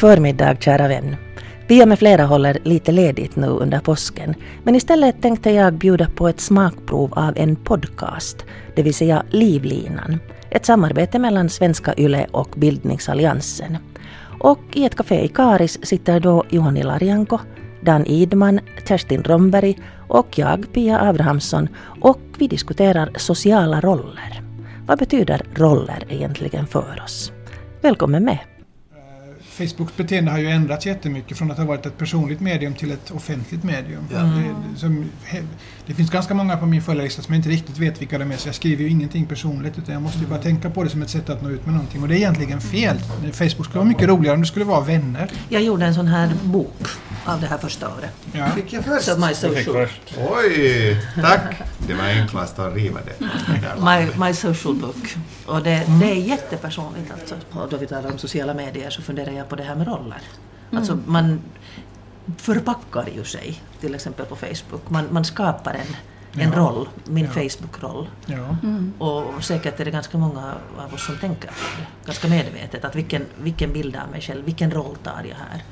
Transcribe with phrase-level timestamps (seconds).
[0.00, 1.16] God förmiddag kära vän.
[1.66, 6.28] Vi med flera håller lite ledigt nu under påsken, men istället tänkte jag bjuda på
[6.28, 8.44] ett smakprov av en podcast,
[8.76, 10.20] det vill säga Livlinan.
[10.50, 13.78] Ett samarbete mellan Svenska Yle och Bildningsalliansen.
[14.40, 17.38] Och i ett café i Karis sitter då Juhani Larjanko,
[17.80, 19.78] Dan Idman, Kerstin Romberg
[20.08, 21.68] och jag, Pia Abrahamsson,
[22.00, 24.42] och vi diskuterar sociala roller.
[24.86, 27.32] Vad betyder roller egentligen för oss?
[27.82, 28.57] Välkommen med!
[29.58, 33.10] Facebooks beteende har ju ändrats jättemycket från att ha varit ett personligt medium till ett
[33.10, 34.04] offentligt medium.
[34.12, 34.18] Ja.
[34.18, 35.10] Det, som,
[35.86, 38.36] det finns ganska många på min följarlista som jag inte riktigt vet vilka de är,
[38.36, 41.02] så jag skriver ju ingenting personligt utan jag måste ju bara tänka på det som
[41.02, 42.02] ett sätt att nå ut med någonting.
[42.02, 42.98] Och det är egentligen fel.
[43.32, 45.30] Facebook skulle vara mycket roligare om det skulle vara vänner.
[45.48, 46.88] Jag gjorde en sån här bok
[47.24, 48.12] av det här första året.
[48.32, 48.48] Ja.
[48.48, 49.04] Fick jag först?
[49.04, 49.86] Så My Social,
[50.18, 51.62] Oj, tack!
[51.86, 53.26] Det var enklast att riva det.
[53.78, 55.16] My, my social Book.
[55.48, 57.34] Och det, det är jättepersonligt alltså.
[57.52, 60.20] Och då vi talar om sociala medier så funderar jag på det här med roller.
[60.72, 61.40] Alltså man
[62.36, 64.90] förpackar ju sig, till exempel på Facebook.
[64.90, 65.96] Man, man skapar en,
[66.42, 66.58] en Ja.
[66.58, 67.30] roll, min Ja.
[67.30, 68.08] Facebook-roll.
[68.26, 68.56] Ja.
[69.06, 72.96] Och säkert är det ganska många av oss som tänker på det, ganska medvetet, att
[72.96, 75.62] vilken, vilken bild av mig själv, vilken roll tar jag här?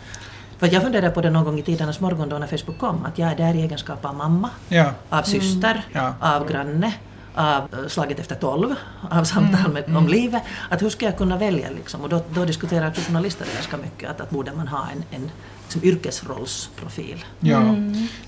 [0.58, 3.18] För jag funderade på det någon gång i tidernas morgon då när Facebook kom, att
[3.18, 4.90] jag är där i egenskap av mamma, Ja.
[5.10, 6.14] av syster, Ja.
[6.20, 6.92] av granne,
[7.36, 8.74] av eh, slaget efter tolv,
[9.10, 10.42] av samtal med, om livet.
[10.70, 12.00] Att hur ska jag kunna välja liksom?
[12.00, 15.30] Och då, då diskuterar journalister ganska mycket att, att borde man ha en, en
[15.66, 17.24] liksom yrkesrollsprofil.
[17.40, 17.74] Ja,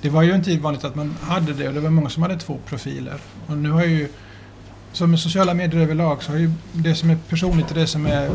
[0.01, 2.23] det var ju en tid vanligt att man hade det och det var många som
[2.23, 3.21] hade två profiler.
[3.47, 4.09] Och nu har ju,
[4.93, 8.07] som med sociala medier överlag, så har ju det som är personligt och det som
[8.07, 8.31] är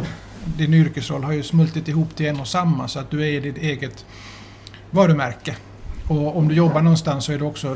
[0.46, 3.40] din yrkesroll har ju smultit ihop till en och samma så att du är i
[3.40, 4.06] ditt eget
[4.92, 5.56] varumärke.
[6.08, 7.74] Och om du jobbar någonstans så är du också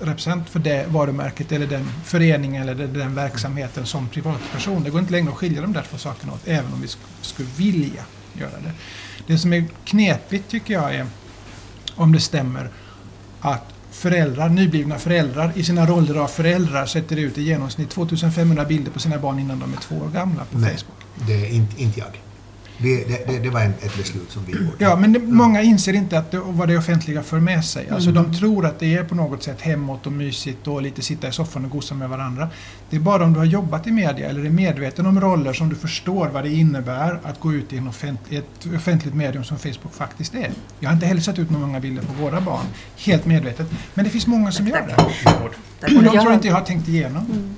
[0.00, 4.82] representant, för det varumärket eller den föreningen eller den, verksamheten som privatperson.
[4.82, 6.96] Det går inte längre att skilja de där två sakerna åt även om vi sk-
[7.22, 8.02] skulle vilja
[8.34, 8.72] göra det.
[9.26, 11.06] Det som är knepigt tycker jag är
[11.94, 12.70] om det stämmer,
[13.40, 18.90] att föräldrar, nyblivna föräldrar i sina roller av föräldrar sätter ut i genomsnitt 2500 bilder
[18.90, 21.26] på sina barn innan de är två år gamla på Nej, Facebook.
[21.26, 22.21] det är inte, inte jag.
[22.82, 24.72] Vi, det, det, det var en, ett beslut som vi gjorde.
[24.78, 27.88] Ja, men det, många inser inte att det, vad det offentliga för med sig.
[27.90, 31.28] Alltså de tror att det är på något sätt hemåt och mysigt och lite sitta
[31.28, 32.48] i soffan och gosa med varandra.
[32.90, 35.68] Det är bara om du har jobbat i media eller är medveten om roller som
[35.68, 39.58] du förstår vad det innebär att gå ut i en offent, ett offentligt medium som
[39.58, 40.50] Facebook faktiskt är.
[40.80, 42.64] Jag har inte heller satt ut några många bilder på våra barn,
[42.96, 43.66] helt medvetet.
[43.94, 45.02] Men det finns många som gör det.
[45.44, 45.50] Och
[45.80, 47.54] de Jag- tror inte jag har tänkt igenom.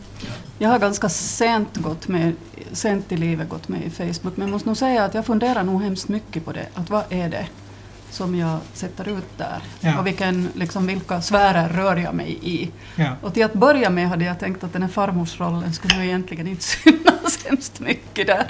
[0.59, 2.33] Jag har ganska sent, gått med,
[2.73, 5.63] sent i livet gått med i Facebook, men jag måste nog säga att jag funderar
[5.63, 6.67] nog hemskt mycket på det.
[6.75, 7.47] Att vad är det
[8.11, 9.63] som jag sätter ut där?
[9.81, 9.99] Ja.
[9.99, 12.71] Och vilken, liksom, vilka sfärer rör jag mig i?
[12.97, 13.17] Ja.
[13.23, 16.47] Och till att börja med hade jag tänkt att den här farmorsrollen skulle ju egentligen
[16.47, 18.47] inte synas hemskt mycket där.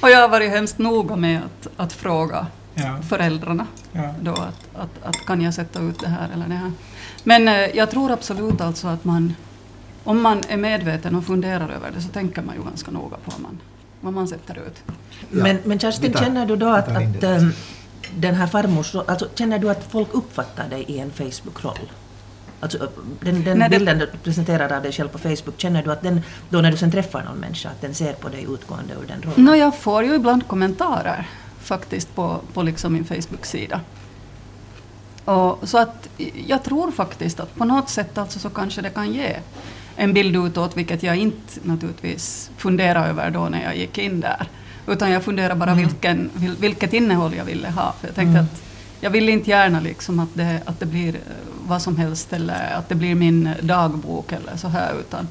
[0.00, 2.98] Och jag har varit hemskt noga med att, att fråga Ja.
[3.08, 3.66] föräldrarna
[4.20, 6.72] då att, att, att kan jag sätta ut det här eller det här.
[7.24, 9.34] Men eh, jag tror absolut alltså att man,
[10.04, 13.30] om man är medveten och funderar över det så tänker man ju ganska noga på
[13.30, 13.58] vad man,
[14.00, 14.82] vad man sätter ut.
[14.86, 14.92] Ja,
[15.30, 17.28] Men, men Kerstin, känner du då att, att det.
[17.28, 17.52] ähm,
[18.16, 18.94] den här farmors...
[18.94, 21.90] Alltså, känner du att folk uppfattar dig i en Facebook-roll?
[22.60, 22.78] Alltså,
[23.20, 26.02] den, den Nej, det- bilden du presenterar av dig själv på Facebook, känner du att
[26.02, 29.06] den, då när du sen träffar någon människa, att den ser på dig utgående ur
[29.08, 29.44] den rollen?
[29.44, 31.28] Nå, jag får ju ibland kommentarer
[31.60, 33.80] faktiskt på, på liksom min Facebook-sida.
[35.24, 36.08] Och, så att
[36.46, 39.36] jag tror faktiskt att på något sätt alltså så kanske det kan ge
[40.00, 44.46] en bild utåt, vilket jag inte naturligtvis funderade över då när jag gick in där.
[44.86, 47.94] Utan jag funderade bara vilken, vil, vilket innehåll jag ville ha.
[48.00, 48.62] För jag tänkte att
[49.00, 51.20] jag vill inte gärna liksom att, det, att det blir eh,
[51.66, 54.92] vad som helst eller att det blir min dagbok eller så här.
[55.00, 55.28] Utan,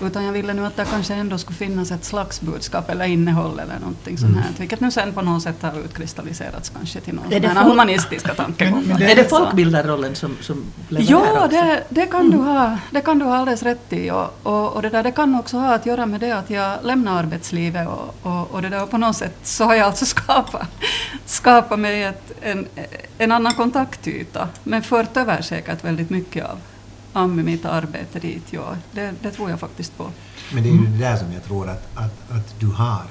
[0.00, 3.58] utan jag ville nu att det kanske ändå skulle finnas ett slags budskap eller innehåll
[3.58, 4.50] eller någonting sånt här.
[4.58, 9.02] Vilket nu sen på något sätt har utkristalliserats kanske till någon sån här humanistiska tankegångar.
[9.02, 13.36] Är det folkbildarrollen som, som Ja, det, det, kan du ha, det kan du ha
[13.36, 14.10] alldeles rätt i.
[14.10, 16.78] Och, och, och det, där, det kan också ha att göra med det att jag
[16.82, 20.06] lämnar arbetslivet och, och, och det där, och på något sätt så har jag alltså
[20.06, 20.68] skapat,
[21.26, 22.66] skapat mig ett, en,
[23.18, 24.48] en annan kontaktyta.
[24.62, 26.58] Men fört över säkert väldigt mycket av,
[27.14, 28.44] av mitt arbete dit.
[28.50, 30.10] Ja, det, det tror jag faktiskt på.
[30.52, 33.04] Men det är ju det där som jag tror att, att, att du har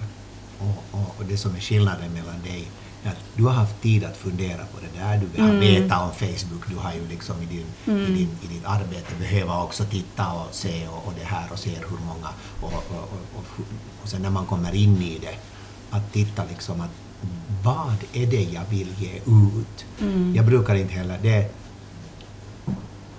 [0.59, 2.67] och, och, och det som är skillnaden mellan dig
[3.05, 6.69] att du har haft tid att fundera på det där, du har vetat om Facebook,
[6.69, 10.47] du har ju liksom i, din, i, din, i ditt arbete behöva också titta och
[10.51, 12.29] se och, och det här och se hur många
[12.61, 13.43] och, och, och,
[14.03, 15.35] och, sen när man kommer in i det
[15.89, 16.89] att titta liksom att
[17.63, 19.85] vad är det jag vill ge ut?
[20.35, 21.51] Jag brukar inte heller, det,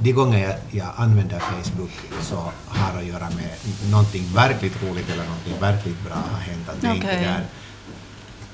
[0.05, 1.91] de gånger jag, jag använder Facebook
[2.21, 2.37] så
[2.67, 3.51] har att göra med
[3.91, 6.69] någonting verkligt roligt eller någonting verkligt bra har hänt.
[6.69, 7.45] Att det är inte där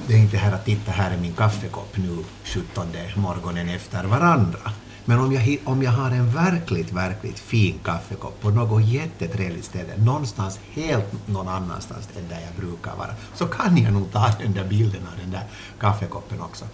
[0.06, 2.86] det är inte här att titta, här är min kaffekopp nu 17
[3.16, 4.72] morgonen efter varandra.
[5.04, 9.96] Men om jag, om jag har en verkligt, verkligt fin kaffekopp på något jättetrevligt ställe,
[9.96, 14.52] någonstans helt någon annanstans än där jag brukar vara, så kan jag nog ta den
[14.52, 15.44] där bilden av den där
[15.80, 16.64] kaffekoppen också.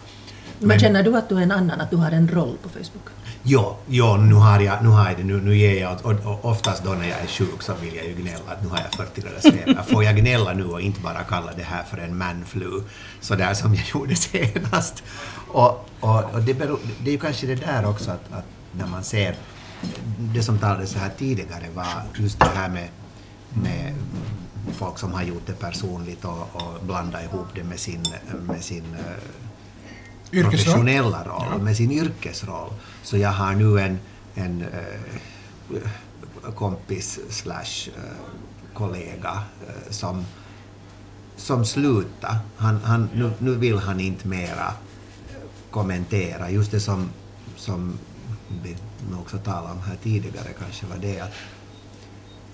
[0.59, 3.09] Men känner du att du är en annan, att du har en roll på Facebook?
[3.49, 6.45] Jo, jo nu har jag, nu har jag det, nu, nu ger jag, och, och
[6.45, 8.93] oftast då när jag är sjuk så vill jag ju gnälla att nu har jag
[8.93, 9.83] 40 graders feber.
[9.83, 12.83] Får jag gnälla nu och inte bara kalla det här för en manflu,
[13.21, 15.03] så där som jag gjorde senast.
[15.49, 18.87] Och, och, och det, beror, det är ju kanske det där också att, att när
[18.87, 19.37] man ser,
[20.19, 22.89] det som talades så här tidigare var just det här med,
[23.51, 23.95] med
[24.73, 28.03] folk som har gjort det personligt och, och blandat ihop det med sin,
[28.47, 29.23] med sin eh,
[30.33, 30.51] Yrkesroll.
[30.51, 32.71] professionella roll, med sin yrkesroll.
[33.03, 33.99] Så jag har nu en,
[34.35, 38.03] en eh, kompis slash eh,
[38.75, 40.25] kollega eh, som,
[41.37, 42.39] som slutar.
[42.57, 44.73] Han, han, nu, nu vill han inte mera
[45.71, 46.51] kommentera.
[46.51, 47.11] Just det som,
[47.57, 47.99] som
[48.63, 48.77] vi
[49.21, 51.33] också talade om här tidigare kanske var det att,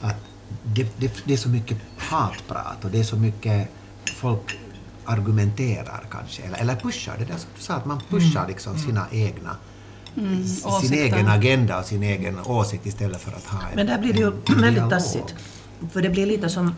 [0.01, 0.17] att
[0.65, 3.69] det, det, det är så mycket hatprat och det är så mycket
[4.17, 4.59] folk
[5.05, 7.15] argumenterar kanske, eller, eller pushar.
[7.19, 9.57] Det där som du sa, att man pushar liksom sina egna
[10.45, 10.97] s- sin åsikter.
[10.97, 14.19] egen agenda och sin egen åsikt istället för att ha en Men där blir det
[14.19, 15.35] ju väldigt tassigt.
[15.93, 16.75] För det blir lite som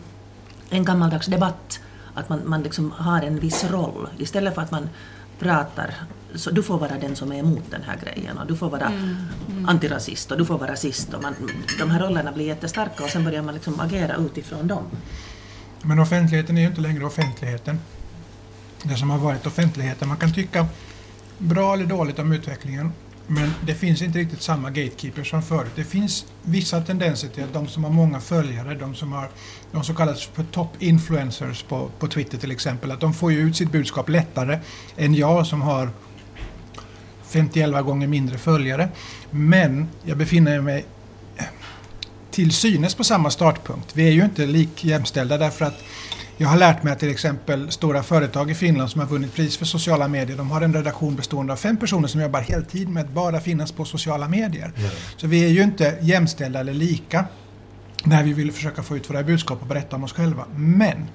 [0.69, 1.79] en gammaldags debatt,
[2.13, 4.09] att man, man liksom har en viss roll.
[4.17, 4.89] Istället för att man
[5.39, 5.93] pratar,
[6.35, 8.91] så du får vara den som är emot den här grejen och du får vara
[9.67, 11.13] antirasist och du får vara rasist.
[11.13, 11.35] Och man,
[11.79, 14.83] de här rollerna blir jättestarka och sen börjar man liksom agera utifrån dem.
[15.81, 17.79] Men offentligheten är ju inte längre offentligheten.
[18.87, 20.07] Det som har varit offentligheten.
[20.07, 20.67] Man kan tycka
[21.37, 22.91] bra eller dåligt om utvecklingen.
[23.27, 25.71] Men det finns inte riktigt samma gatekeeper som förut.
[25.75, 29.29] Det finns vissa tendenser till att de som har många följare, de som, har,
[29.71, 33.39] de som kallas för top influencers på, på Twitter till exempel, att de får ju
[33.39, 34.59] ut sitt budskap lättare
[34.97, 35.89] än jag som har
[37.31, 38.89] 50-11 gånger mindre följare.
[39.31, 40.85] Men jag befinner mig
[42.31, 43.95] till synes på samma startpunkt.
[43.95, 45.83] Vi är ju inte lik jämställda därför att
[46.37, 49.57] jag har lärt mig att till exempel stora företag i Finland som har vunnit pris
[49.57, 53.03] för sociala medier, de har en redaktion bestående av fem personer som jobbar heltid med
[53.03, 54.71] att bara finnas på sociala medier.
[54.75, 54.89] Ja.
[55.17, 57.25] Så vi är ju inte jämställda eller lika
[58.03, 60.45] när vi vill försöka få ut våra budskap och berätta om oss själva.
[60.55, 61.07] Men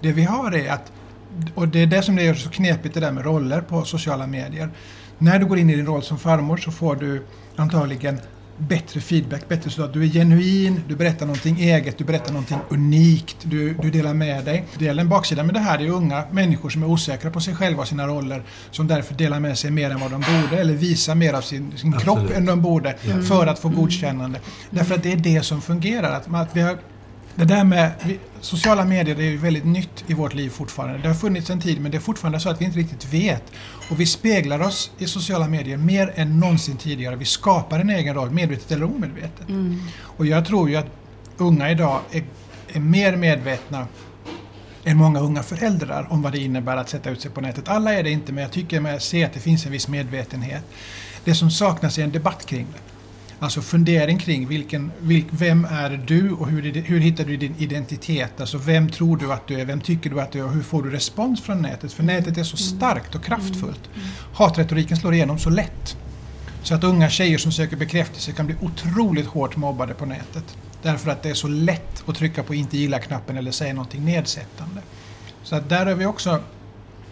[0.00, 0.92] det vi har är att,
[1.54, 4.26] och det är det som det gör så knepigt det där med roller på sociala
[4.26, 4.70] medier.
[5.18, 7.26] När du går in i din roll som farmor så får du
[7.56, 8.20] antagligen
[8.58, 12.58] bättre feedback, bättre så att du är genuin, du berättar någonting eget, du berättar någonting
[12.68, 14.64] unikt, du, du delar med dig.
[14.78, 17.88] Delen baksidan med det här är unga människor som är osäkra på sig själva och
[17.88, 21.32] sina roller som därför delar med sig mer än vad de borde eller visar mer
[21.34, 22.94] av sin, sin kropp än de borde
[23.28, 24.40] för att få godkännande.
[24.70, 26.12] Därför att det är det som fungerar.
[26.12, 26.78] Att, man- att vi har,
[27.38, 27.90] det där med
[28.40, 30.98] sociala medier det är ju väldigt nytt i vårt liv fortfarande.
[30.98, 33.42] Det har funnits en tid men det är fortfarande så att vi inte riktigt vet.
[33.90, 37.16] Och vi speglar oss i sociala medier mer än någonsin tidigare.
[37.16, 39.46] Vi skapar en egen roll, medvetet eller omedvetet.
[40.00, 40.86] Och jag tror ju att
[41.36, 42.24] unga idag är,
[42.72, 43.86] är mer medvetna
[44.84, 47.68] än många unga föräldrar om vad det innebär att sätta ut sig på nätet.
[47.68, 50.64] Alla är det inte, men jag tycker mig se att det finns en viss medvetenhet.
[51.24, 52.87] Det som saknas är en debatt kring det.
[53.40, 58.40] Alltså fundering kring vilken, vilk, vem är du och hur, hur hittar du din identitet?
[58.40, 59.64] Alltså vem tror du att du är?
[59.64, 60.44] Vem tycker du att du är?
[60.44, 61.92] Och hur får du respons från nätet?
[61.92, 63.90] För nätet är så starkt och kraftfullt.
[64.34, 65.96] Hatretoriken slår igenom så lätt.
[66.62, 70.56] Så att unga tjejer som söker bekräftelse kan bli otroligt hårt mobbade på nätet.
[70.82, 74.80] Därför att det är så lätt att trycka på inte gilla-knappen eller säga någonting nedsättande.
[75.42, 76.40] Så att där är vi också,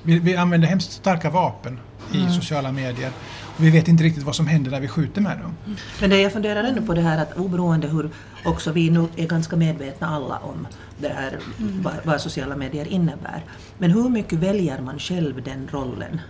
[0.02, 1.80] vi, vi använder hemskt starka vapen
[2.12, 3.10] i sociala medier.
[3.58, 5.76] Vi vet inte riktigt vad som händer när vi skjuter med dem.
[6.00, 8.10] Men det jag funderar ännu på det här att oberoende hur
[8.44, 10.66] också vi nu är ganska medvetna alla om
[10.98, 11.38] det här,
[11.82, 13.44] vad, vad sociala medier innebär.
[13.78, 16.20] Men hur mycket väljer man själv den rollen?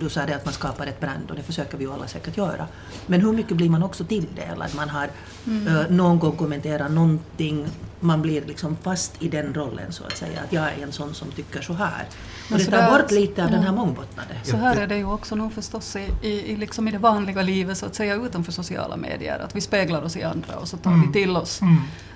[0.00, 2.36] Du sa det att man skapar ett brand och det försöker vi ju alla säkert
[2.36, 2.66] göra.
[3.06, 4.74] Men hur mycket blir man också tilldelad?
[4.76, 5.08] Man har
[5.46, 7.66] eh, någon gång kommenterat någonting,
[8.02, 10.40] man blir liksom fast i den rollen så att säga.
[10.44, 12.06] Att jag är en sån som tycker så här.
[12.50, 14.34] Och det tar bort lite av den här mångbottnade.
[14.42, 17.42] Så här är det ju också nog förstås i, i, i, liksom i det vanliga
[17.42, 19.38] livet, så att säga utanför sociala medier.
[19.38, 21.60] Att vi speglar oss i andra och så tar vi till oss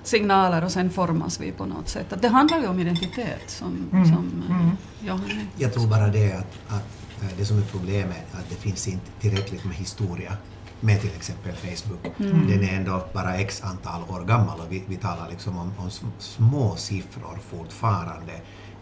[0.03, 2.13] signaler och sen formas vi på något sätt.
[2.13, 6.55] Att det handlar ju om identitet som, som eh, Johanne Jag tror bara det att,
[6.69, 10.37] att eh, det som är problemet är att det finns inte tillräckligt med historia
[10.81, 12.13] med till exempel Facebook.
[12.49, 15.89] Den är ändå bara x antal år gammal och vi, vi talar liksom om, om
[15.89, 18.33] sm- små siffror fortfarande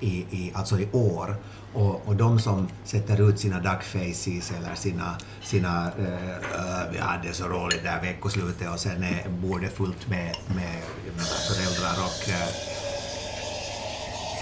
[0.01, 1.37] i, i, alltså i år.
[1.75, 7.45] Och, och de som sätter ut sina duckfaces eller sina, sina eh, vi hade så
[7.49, 10.81] roligt där veckoslutet och sen är bordet fullt med, med
[11.49, 12.49] föräldrar och eh,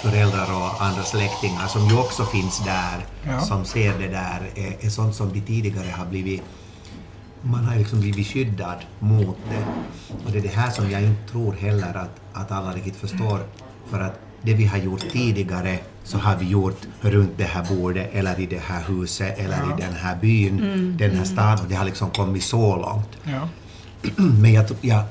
[0.02, 3.40] föräldrar och andra släktingar som ju också finns där, Ja.
[3.40, 6.42] som ser det där, är, är sånt som de tidigare har blivit
[7.42, 9.64] man har liksom blivit skyddad mot det.
[10.24, 13.40] Och det är det här som jag inte tror heller att, att alla riktigt förstår.
[13.90, 18.10] För att det vi har gjort tidigare så har vi gjort runt det här bordet
[18.12, 21.64] eller i det här huset eller i den här byn, den här staden.
[21.64, 23.18] Och det har liksom kommit så långt.
[23.24, 23.48] Ja.
[24.16, 25.04] Men jag, jag,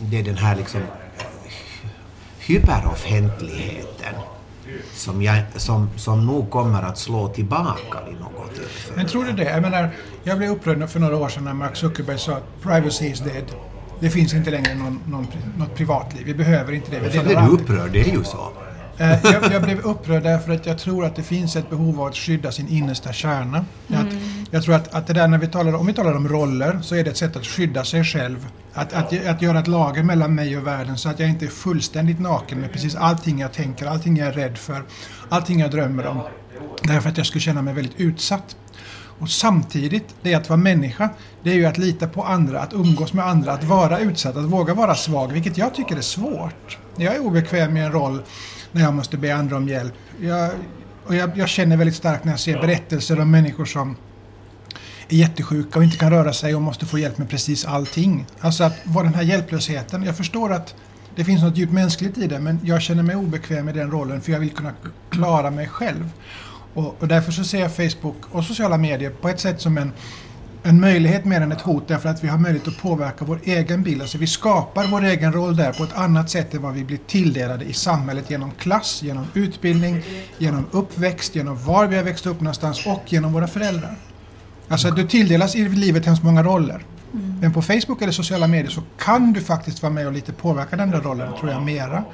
[0.00, 0.80] det är den här liksom
[2.38, 4.14] hyperoffentligheten
[4.94, 8.96] som, jag, som, som nog kommer att slå tillbaka vid något tillfälle.
[8.96, 9.50] Men tror du det?
[9.50, 9.90] Jag menar,
[10.24, 13.44] jag blev upprörd för några år sedan när Mark Zuckerberg sa att privacy is dead.
[14.00, 15.26] Det finns inte längre någon, någon,
[15.58, 16.26] något privatliv.
[16.26, 17.00] Vi behöver inte det.
[17.00, 17.92] Varför blir du upprörd?
[17.92, 18.52] Det är ju så.
[18.98, 22.06] Eh, jag, jag blev upprörd därför att jag tror att det finns ett behov av
[22.06, 23.64] att skydda sin innersta kärna.
[23.88, 24.06] Att,
[24.50, 26.94] jag tror att, att det där när vi talar, om vi talar om roller så
[26.94, 28.46] är det ett sätt att skydda sig själv.
[28.74, 31.50] Att, att, att göra ett lager mellan mig och världen så att jag inte är
[31.50, 34.82] fullständigt naken med precis allting jag tänker, allting jag är rädd för,
[35.28, 36.20] allting jag drömmer om.
[36.82, 38.56] Därför att jag skulle känna mig väldigt utsatt.
[39.18, 41.08] Och samtidigt, det att vara människa,
[41.42, 44.44] det är ju att lita på andra, att umgås med andra, att vara utsatt, att
[44.44, 46.78] våga vara svag, vilket jag tycker är svårt.
[46.96, 48.22] Jag är obekväm i en roll
[48.72, 49.94] när jag måste be andra om hjälp.
[50.20, 50.50] Jag,
[51.06, 53.96] och jag, jag känner väldigt starkt när jag ser berättelser om människor som
[55.08, 58.26] är jättesjuka och inte kan röra sig och måste få hjälp med precis allting.
[58.40, 60.02] Alltså att vara den här hjälplösheten.
[60.02, 60.74] Jag förstår att
[61.16, 64.20] det finns något djupt mänskligt i det men jag känner mig obekväm i den rollen
[64.20, 64.72] för jag vill kunna
[65.10, 66.10] klara mig själv.
[66.74, 69.92] Och, och därför så ser jag Facebook och sociala medier på ett sätt som en,
[70.62, 73.82] en möjlighet mer än ett hot därför att vi har möjlighet att påverka vår egen
[73.82, 74.02] bild.
[74.02, 76.98] Alltså vi skapar vår egen roll där på ett annat sätt än vad vi blir
[77.06, 80.02] tilldelade i samhället genom klass, genom utbildning,
[80.38, 83.96] genom uppväxt, genom var vi har växt upp någonstans och genom våra föräldrar.
[84.68, 86.84] Alltså att du tilldelas i livet hemskt många roller.
[87.40, 90.76] Men på Facebook eller sociala medier så kan du faktiskt vara med och lite påverka
[90.76, 92.04] den där rollen, tror jag, mera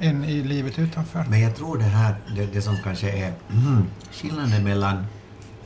[0.00, 1.24] än i livet utanför.
[1.28, 5.06] Men jag tror det här, det, det som kanske är mm, skillnaden mellan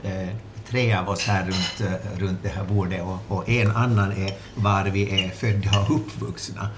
[0.02, 0.28] eh,
[0.68, 4.32] tre av oss här runt, eh, runt det här bordet och, och en annan är
[4.54, 6.68] var vi är födda och uppvuxna.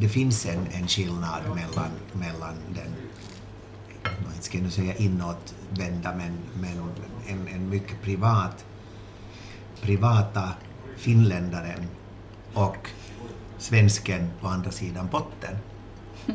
[0.00, 3.03] Det finns en, en skillnad mellan, mellan den,
[4.62, 6.82] jag ska nu säga inåtvända, men, men
[7.28, 8.64] en, en mycket privat,
[9.82, 10.48] privata
[10.98, 11.86] finländaren
[12.54, 12.76] och
[13.58, 15.56] svensken på andra sidan botten.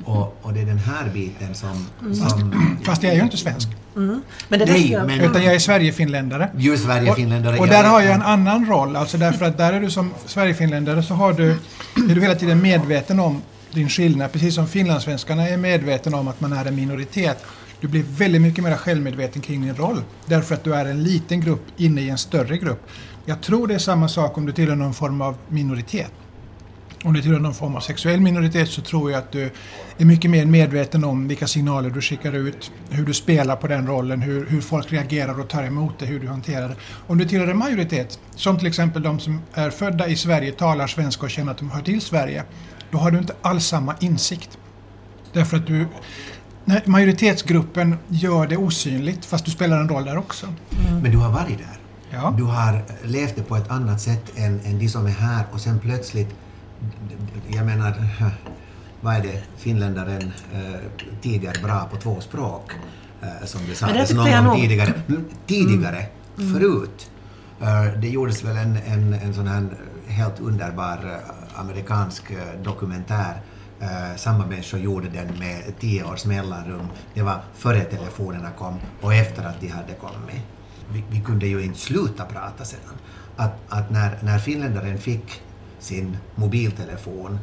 [0.06, 1.86] Och, och det är den här biten som...
[2.16, 3.70] som Fast jag är ju inte svensk.
[3.96, 4.22] Mm.
[4.50, 6.50] Men Nej, jag- men- Utan jag är Sverigefinländare.
[6.58, 7.58] ju Sverige-finländare...
[7.58, 10.14] Och jag där har jag en annan roll, alltså därför att där är du som
[10.26, 11.52] Sverigefinländare så har du,
[12.10, 13.42] är du hela tiden medveten om
[13.74, 17.46] din skillnad, precis som finlandssvenskarna är medveten om att man är en minoritet.
[17.82, 21.42] Du blir väldigt mycket mer självmedveten kring din roll, därför att du är en liten
[21.42, 22.88] grupp inne i en större grupp.
[23.26, 26.12] Jag tror det är samma sak om du tillhör någon form av minoritet.
[27.04, 29.52] Om du tillhör någon form av sexuell minoritet så tror jag att du
[29.98, 33.88] är mycket mer medveten om vilka signaler du skickar ut, hur du spelar på den
[33.88, 36.76] rollen, hur, hur folk reagerar och tar emot det, hur du hanterar det.
[37.08, 40.88] Om du tillhör en majoritet, som till exempel de som är födda i Sverige, talar
[40.88, 42.44] svenska och känner att de hör till Sverige,
[42.92, 44.58] då har du inte alls samma insikt.
[45.34, 45.88] Därför att du,
[46.70, 50.48] när majoritetsgruppen gör det osynligt, fast du spelar en roll där också.
[51.02, 51.80] Men du har varit där.
[52.10, 52.34] Ja.
[52.38, 55.62] Du har levt det på ett annat sätt än, än de som är här och
[55.62, 56.30] sen plötsligt,
[57.48, 57.94] jag menar,
[59.02, 60.60] vad är det, finländaren äh,
[61.22, 62.72] tiger bra på två språk,
[63.22, 64.56] äh, som det sades någon gång nog.
[64.56, 64.94] tidigare.
[65.08, 67.10] Mm, tidigare, förut.
[67.62, 69.68] Äh, det gjordes väl en, en, en sån här
[70.08, 73.42] helt underbar äh, amerikansk äh, dokumentär
[73.82, 76.88] Eh, samma människor gjorde den med tio års mellanrum.
[77.14, 80.42] Det var före telefonerna kom och efter att de hade kommit.
[80.92, 82.94] Vi, vi kunde ju inte sluta prata sedan.
[83.36, 85.42] Att, att när, när finländaren fick
[85.80, 87.40] sin mobiltelefon,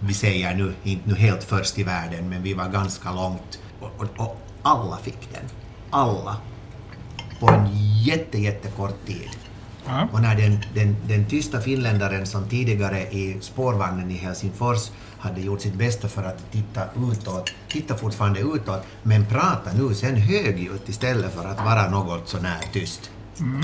[0.00, 3.90] vi säger nu, inte nu helt först i världen, men vi var ganska långt, och,
[3.98, 5.44] och, och alla fick den.
[5.90, 6.36] Alla.
[7.40, 7.68] På en
[8.04, 9.30] jätte, jättekort tid.
[9.86, 10.08] Ja.
[10.12, 15.60] Och när den, den, den tysta finländaren som tidigare i spårvagnen i Helsingfors hade gjort
[15.60, 21.34] sitt bästa för att titta utåt, titta fortfarande utåt, men prata nu sen högljutt istället
[21.34, 23.10] för att vara något sånär tyst.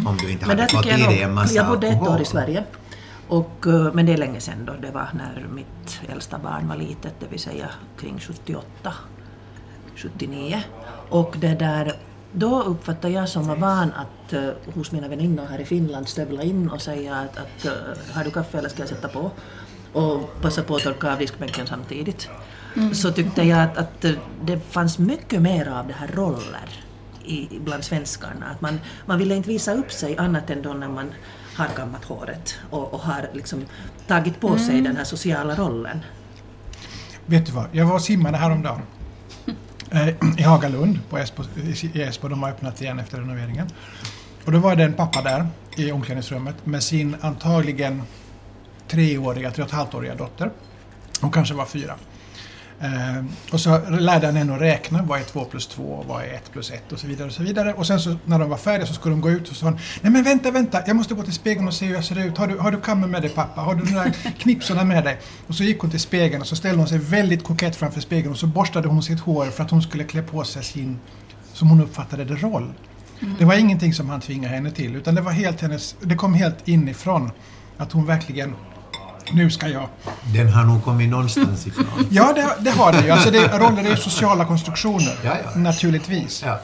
[0.07, 2.21] Om du inte Men hade fått i jag dig en massa jag bodde ett år
[2.21, 2.65] i Sverige.
[3.29, 6.77] Och, eh, men det är länge sedan då, det var när mitt äldsta barn var
[6.77, 8.95] litet, det vill säga kring 78,
[9.97, 10.63] 79.
[11.09, 11.93] Och det där,
[12.33, 16.43] då uppfattade jag som var van att uh, hos mina väninnor här i Finland stövla
[16.43, 17.73] in och säga att, att eh,
[18.15, 19.31] har du kaffe eller ska jag sätta på?
[19.93, 22.29] Och passa på att torka av diskbänken samtidigt.
[22.93, 24.13] Så tyckte jag att, att eh,
[24.45, 26.85] det fanns mycket mer av det här roller
[27.25, 28.47] i, bland svenskarna.
[28.47, 31.11] Att man, man ville inte visa upp sig annat än då när man
[31.57, 33.65] har kammat håret och, och har liksom
[34.07, 36.01] tagit på sig den här sociala rollen.
[37.27, 38.83] Vet du vad, jag var och simmade häromdagen.
[39.93, 40.09] Eh,
[40.39, 41.43] i Hagalund på Esbo,
[41.95, 42.29] i Esbo.
[42.29, 43.67] De har öppnat igen efter renoveringen.
[44.45, 45.47] Och då var det en pappa där
[45.77, 48.03] i omklädningsrummet med sin antagligen
[48.89, 50.51] treåriga, tre och ett halvt åriga dotter.
[51.21, 51.95] Hon kanske var fyra.
[52.83, 55.03] Eh, och så lärde han henne att räkna.
[55.03, 56.05] Vad är 2 plus 2?
[56.09, 56.93] Vad är 1 plus 1?
[56.93, 57.27] Och så vidare.
[57.27, 57.75] Och så vidare.
[57.75, 59.67] Och sen så, när de var färdiga så skulle de gå ut och så sa
[59.67, 60.83] han Nej men vänta, vänta!
[60.87, 62.39] Jag måste gå till spegeln och se hur jag ser ut.
[62.39, 63.61] Har du, har du kammen med dig pappa?
[63.61, 65.19] Har du de där knipsarna med dig?
[65.47, 68.33] Och så gick hon till spegeln och så ställde hon sig väldigt kokett framför spegeln
[68.33, 70.99] och så borstade hon sitt hår för att hon skulle klä på sig sin,
[71.53, 72.73] som hon uppfattade det, roll.
[73.21, 73.35] Mm.
[73.39, 76.35] Det var ingenting som han tvingade henne till utan det var helt hennes, det kom
[76.35, 77.31] helt inifrån.
[77.77, 78.55] Att hon verkligen
[79.33, 79.89] nu ska jag...
[80.35, 81.87] Den har nog kommit någonstans ifrån.
[82.11, 83.11] ja, det, det har den ju.
[83.11, 85.59] Alltså det, roller är ju sociala konstruktioner, Ja, ja.
[85.61, 86.43] naturligtvis.
[86.47, 86.61] Ja.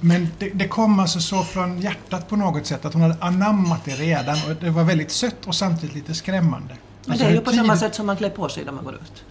[0.00, 3.80] Men det, det kom alltså så från hjärtat på något sätt, att hon hade anammat
[3.84, 6.74] det redan och det var väldigt sött och samtidigt lite skrämmande.
[7.04, 8.72] Men Alltså det är ju på samma tidigt- sätt som man klär på sig när
[8.72, 9.24] man går ut.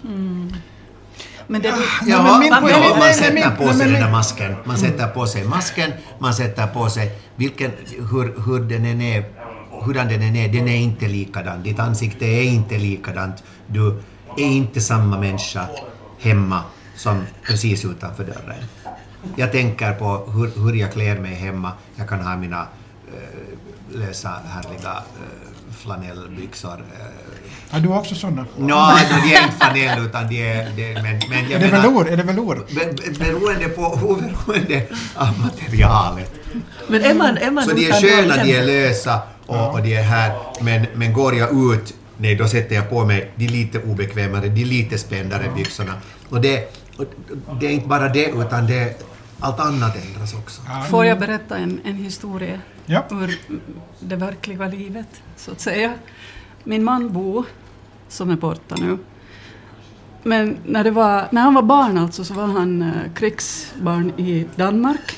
[1.50, 1.74] Men det,
[2.08, 4.56] Ja, man sätter min- på sig den där masken.
[4.66, 7.72] Man sätter på sig masken, man sätter på sig vilken,
[8.12, 9.26] hur, hur den än är,
[9.86, 11.64] hurdan den än är, den är inte likadan.
[11.64, 13.44] Ditt ansikte är inte likadant.
[13.68, 13.88] Du
[14.38, 15.68] är inte samma människa
[16.20, 16.62] hemma
[16.96, 18.64] som precis utanför dörren.
[19.36, 21.72] Jag tänker på hur, hur jag klär mig hemma.
[21.96, 22.62] Jag kan ha mina
[23.14, 26.74] eh, lösa, härliga eh, flanellbyxor.
[27.00, 27.06] eh,
[27.72, 28.46] Ja, du har också sådana.
[28.58, 28.68] Nå,
[29.10, 30.70] de är inte flanell utan de är...
[30.76, 32.08] De, men, men jag Är det menar- velour?
[32.10, 32.56] Är det velour?
[32.76, 36.32] Be- be- Beroende på oberoende av materialet.
[36.88, 39.82] Men är man, är man Så de är sköna, de är hemma- lösa och, och
[39.82, 40.32] de är här.
[40.62, 44.64] Men, men går jag ut, nej då sätter jag på mig de lite obekvämare, de
[44.66, 45.94] lite spändare byxorna.
[46.30, 47.06] Och det, och
[47.60, 49.02] det är inte bara det utan det,
[49.40, 50.62] allt annat ändras också.
[50.90, 53.04] Får jag berätta en, en historia Ja.
[53.12, 53.40] ur
[54.00, 55.94] det verkliga livet, så att säga.
[56.64, 57.44] Min man Bo,
[58.10, 58.98] som är borta nu,
[60.24, 64.46] men när, det var, när han var barn alltså, så var han eh, krigsbarn i
[64.56, 65.18] Danmark.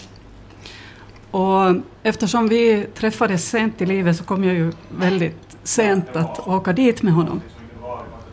[1.31, 6.73] Och eftersom vi träffades sent i livet så kom jag ju väldigt sent att åka
[6.73, 7.41] dit med honom.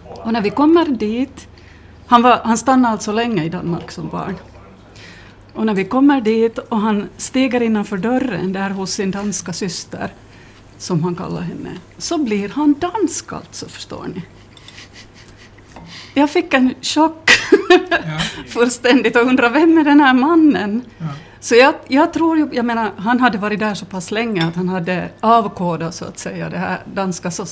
[0.07, 1.49] Och när vi kommer dit,
[2.07, 4.37] han, var, han stannade alltså länge i Danmark som barn.
[5.53, 10.13] Och när vi kommer dit och han stiger innanför dörren där hos sin danska syster,
[10.79, 14.23] som han kallar henne, så blir han dansk alltså, förstår ni.
[16.15, 17.31] Jag fick en chock
[17.91, 18.19] Ja.
[18.49, 20.83] fullständigt och undrade vem är den här mannen?
[20.99, 21.07] Ja.
[21.41, 24.69] Så jag, jag tror jag menar, han hade varit där så pass länge att han
[24.69, 27.43] hade avkodat så att säga det här danska så,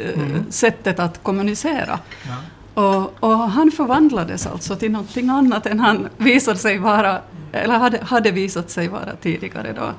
[0.00, 1.98] eh, sättet att kommunicera.
[2.26, 2.36] Ja.
[2.82, 7.20] Och, och han förvandlades alltså till någonting annat än han visade sig vara,
[7.52, 9.90] eller hade, hade visat sig vara tidigare då.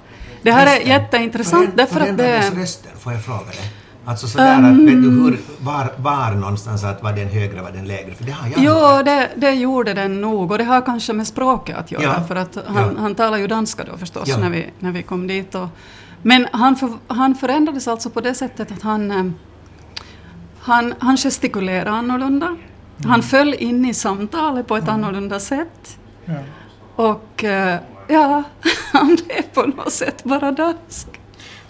[0.42, 2.62] Det här är jätteintressant därför att förändrades det...
[2.62, 3.85] rösten, får jag fråga dig?
[4.06, 7.88] Alltså sådär att, vet du hur, var, var någonstans att var den högre, var den
[7.88, 8.14] lägre?
[8.16, 11.28] För det har jag Jo, det, det gjorde den nog och det har kanske med
[11.28, 12.24] språket att göra Ja.
[12.28, 13.02] för att han, Ja.
[13.02, 14.38] han talar ju danska då förstås Ja.
[14.38, 15.56] när, vi, när vi kom dit.
[15.56, 15.68] Och,
[16.22, 19.26] men han, för, han förändrades alltså på det sättet att han, eh,
[20.60, 22.46] han, han gestikulerade annorlunda.
[22.48, 23.12] Mm.
[23.12, 25.98] Han föll in i samtalet på ett annorlunda sätt.
[26.26, 26.34] Ja.
[26.96, 28.44] Och eh, ja,
[28.94, 31.08] han blev på något sätt bara dansk.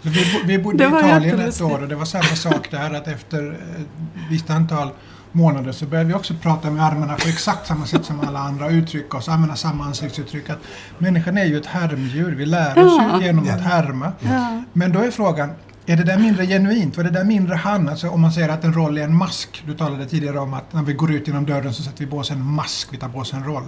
[0.06, 3.52] Vi, vi bodde i Italien ett år och det var samma sak där att efter
[3.52, 3.88] ett
[4.30, 4.90] visst antal
[5.32, 8.70] månader så började vi också prata med armarna på exakt samma sätt som alla andra
[8.70, 10.50] uttrycka oss, använda samma ansiktsuttryck.
[10.50, 10.60] Att
[10.98, 13.20] människan är ju ett härmdjur, vi lär oss Ja.
[13.20, 13.54] ju genom Ja.
[13.54, 14.12] att härma.
[14.20, 14.64] Ja.
[14.74, 15.50] Men då är frågan,
[15.86, 16.98] är det där mindre genuint?
[16.98, 17.90] Var det där mindre han?
[17.90, 19.64] Alltså om man säger att en roll är en mask.
[19.68, 22.18] Du talade tidigare om att när vi går ut genom dörren så sätter vi på
[22.18, 23.64] oss en mask, vi tar på oss en roll.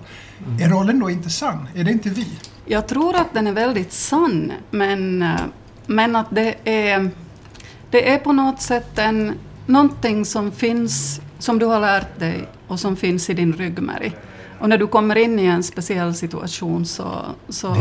[0.61, 1.67] Är rollen då inte sann?
[1.75, 2.27] Är det inte vi?
[2.65, 5.29] Jag tror att den är väldigt sann, men, eh,
[5.87, 7.09] men att det är,
[7.91, 9.33] det är på något sätt en,
[9.65, 14.15] någonting som finns, som du har lärt dig och som finns i din ryggmärg.
[14.59, 17.75] Och när du kommer in i en speciell situation så, så,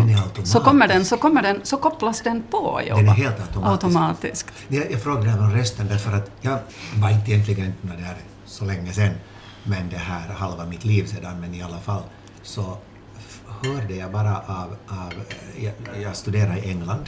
[0.44, 2.80] så, kommer den, så, kommer den, så kopplas den på.
[2.88, 3.84] Jobba, Den är helt automatisk.
[3.84, 4.52] automatiskt.
[4.68, 6.58] Jag, jag frågade om rösten därför att jag
[6.94, 9.14] var inte egentligen när det här är så länge sedan,
[9.64, 12.02] men det här halva mitt liv sedan, men i alla fall,
[12.42, 12.78] så
[13.62, 15.12] hörde jag bara av, av
[15.58, 17.04] jag, jag studerade i England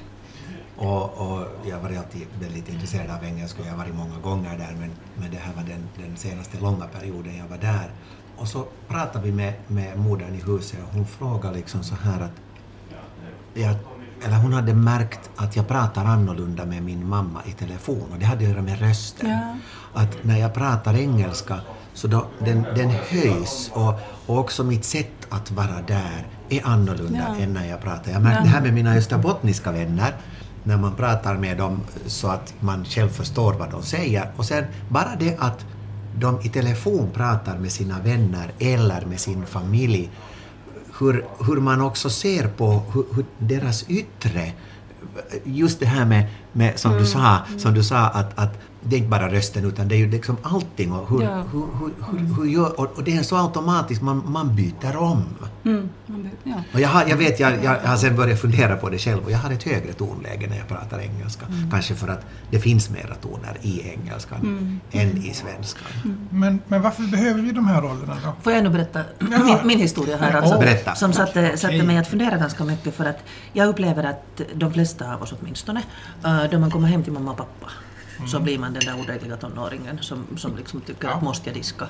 [0.79, 4.59] och, och jag var alltid väldigt intresserad av engelska och jag har varit många gånger
[4.59, 7.91] där men, men det här var den, den senaste långa perioden jag var där.
[8.37, 12.21] Och så pratade vi med, med modern i huset och hon frågade liksom så här
[12.21, 12.31] att
[13.55, 13.75] jag,
[14.25, 18.25] eller hon hade märkt att jag pratar annorlunda med min mamma i telefon och det
[18.27, 19.31] hade att göra med rösten.
[19.31, 19.57] Ja.
[20.03, 21.61] Att när jag pratar engelska
[21.95, 23.95] så då, den, den höjs och,
[24.27, 27.45] och också mitt sätt att vara där är annorlunda Ja.
[27.45, 28.12] än när jag pratar.
[28.12, 28.45] Jag märkte Ja.
[28.45, 30.14] det här med mina österbottniska vänner
[30.69, 34.33] när man pratar med dem så att man själv förstår vad de säger.
[34.37, 35.67] Och sen bara det att
[36.19, 40.11] de i telefon pratar med sina vänner eller med sin familj
[40.99, 44.53] hur, hur man också ser på hur, hur deras yttre
[45.45, 48.99] just det här med, med som, du sa, som du sa att, att det är
[48.99, 51.35] inte bara rösten utan det är ju liksom allting och hur, Ja.
[51.53, 55.25] hur, hur, hur, hur gör, och, och det är så automatiskt, man, man byter om.
[55.64, 55.88] Mm.
[56.07, 56.55] man Ja.
[56.75, 59.31] Och jag, har, jag vet, jag, jag har sen börjat fundera på det själv och
[59.31, 61.47] jag har ett högre tonläge när jag pratar engelska.
[61.71, 65.88] Kanske för att det finns mera toner i engelskan än i svenskan.
[66.31, 68.33] Men, men varför behöver vi de här rollerna då?
[68.43, 69.27] Får jag nu berätta Ja.
[69.45, 70.95] min, min historia här alltså, Åh, berätta.
[70.95, 73.19] som satte, satte mig att fundera ganska mycket för att
[73.53, 75.83] jag upplever att de flesta av oss åtminstone,
[76.27, 77.71] uh, då man kommer hem till mamma och pappa
[78.27, 81.89] så blir man den där odrägliga tonåringen som, som liksom tycker att måste jag diska.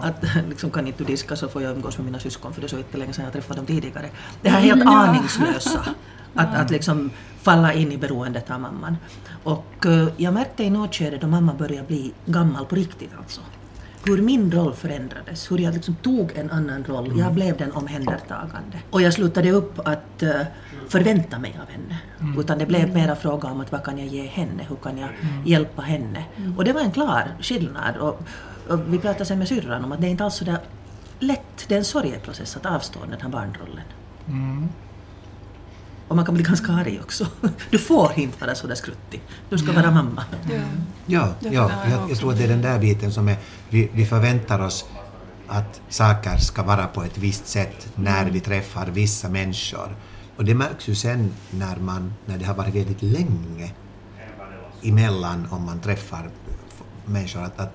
[0.00, 2.66] Att liksom, kan inte du diska så får jag umgås med mina syskon för det
[2.66, 4.10] är så jättelänge sedan jag träffade dem tidigare.
[4.42, 5.84] Det här helt aningslösa.
[6.34, 7.10] Att, att liksom
[7.42, 8.96] falla in i beroendet av mamman.
[9.44, 13.40] Och eh, jag märkte i något skede då mamma började bli gammal på riktigt alltså
[14.08, 17.18] hur min roll förändrades, hur jag liksom tog en annan roll.
[17.18, 18.78] Jag blev den omhändertagande.
[18.90, 20.40] Och jag slutade upp att eh,
[20.88, 21.98] förvänta mig av henne.
[22.40, 25.08] Utan det blev mera fråga om att vad kan jag ge henne, hur kan jag
[25.44, 26.24] hjälpa henne.
[26.56, 27.96] Och det var en klar skillnad.
[27.96, 28.20] Och,
[28.68, 30.58] och vi pratade sen med syrran om att det är inte alls så där
[31.18, 33.84] lätt, det är en sorgeprocess att avstå den här barnrollen.
[36.08, 37.26] Och man kan bli ganska arg också.
[37.70, 39.22] Du får inte vara så där skruttig.
[39.50, 40.24] Du ska vara mamma.
[40.50, 40.60] Ja.
[41.06, 41.50] Ja, ja
[41.90, 43.36] jag jag, tror att det är den där biten som är,
[43.68, 44.84] vi, vi förväntar oss
[45.48, 49.96] att saker ska vara på ett visst sätt när vi träffar vissa människor.
[50.36, 53.72] Och det märks ju sen när, man, när det har varit väldigt länge
[54.82, 56.30] emellan om man träffar
[57.04, 57.72] människor att, att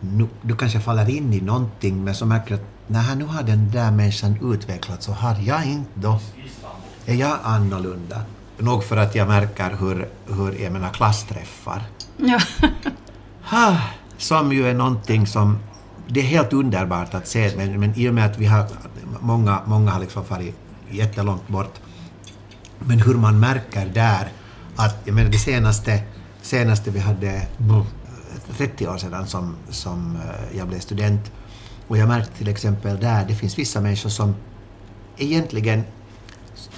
[0.00, 3.42] nu, du kanske faller in i någonting men så märker du att när nu har
[3.42, 6.20] den där människan utvecklats så har jag inte då.
[7.06, 8.20] Är jag annorlunda?
[8.58, 11.82] Nog för att jag märker hur, hur jag menar klassträffar
[12.16, 12.38] Ja.
[13.42, 13.78] Ha,
[14.18, 15.58] som ju är någonting som
[16.08, 18.66] det är helt underbart att se, men, men i och med att vi har
[19.20, 20.56] många, många har liksom farit
[20.90, 21.80] jättelångt bort.
[22.78, 24.32] Men hur man märker där
[24.76, 26.02] att, jag menar det senaste,
[26.42, 27.84] senaste vi hade mm,
[28.56, 31.32] 30 år sedan som, som eh, jag blev student
[31.88, 34.34] och jag märkte till exempel där, det finns vissa människor som
[35.16, 35.84] egentligen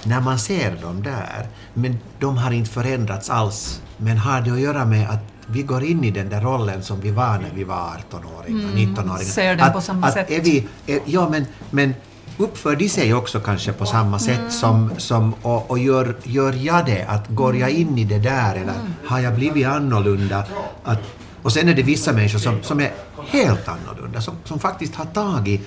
[0.03, 3.81] när man ser dem där, men de har inte förändrats alls.
[3.97, 7.01] Men har det att göra med att vi går in i den där rollen som
[7.01, 7.75] vi var när vi var
[8.11, 9.17] 18-åringar, 19-åringar.
[9.17, 10.31] ser den att, på samma att sätt.
[10.31, 11.93] Är vi, är, ja, men, men
[12.37, 16.85] uppför de sig också kanske på samma sätt som, som och, och gör, gör jag
[16.85, 17.03] det?
[17.03, 18.73] Att går jag in i det där eller
[19.05, 20.43] har jag blivit annorlunda?
[20.83, 20.99] Att,
[21.43, 22.91] och sen är det vissa människor som, som är
[23.27, 25.61] helt annorlunda, som, som faktiskt har tagit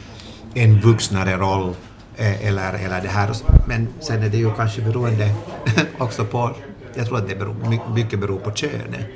[0.54, 1.74] en vuxnare roll
[2.20, 3.36] Eh, eller, eller det här.
[3.66, 5.34] Men sen är det ju kanske beroende
[5.98, 6.56] också på,
[6.94, 7.54] jag tror att det beror,
[7.94, 9.06] mycket beror på könet.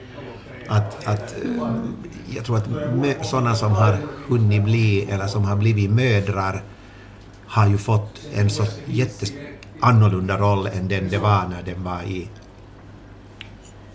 [0.68, 1.74] Att, att, eh,
[2.28, 2.68] jag tror att
[3.26, 6.62] sådana som har hunnit bli eller som har blivit mödrar
[7.46, 12.28] har ju fått en så jätteannorlunda roll än den det var när den var i,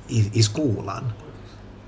[0.07, 1.11] i, i skolan.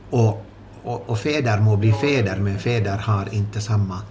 [0.09, 0.45] Och,
[0.83, 4.01] och, och fäder må bli fäder, men fäder har inte samma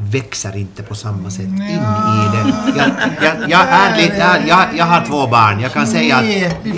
[0.00, 1.78] växer inte på samma sätt in i
[2.32, 2.54] det.
[2.76, 2.90] Jag,
[3.22, 5.60] jag, jag, ärligt, jag, jag, jag har två barn.
[5.60, 6.26] Jag kan säga att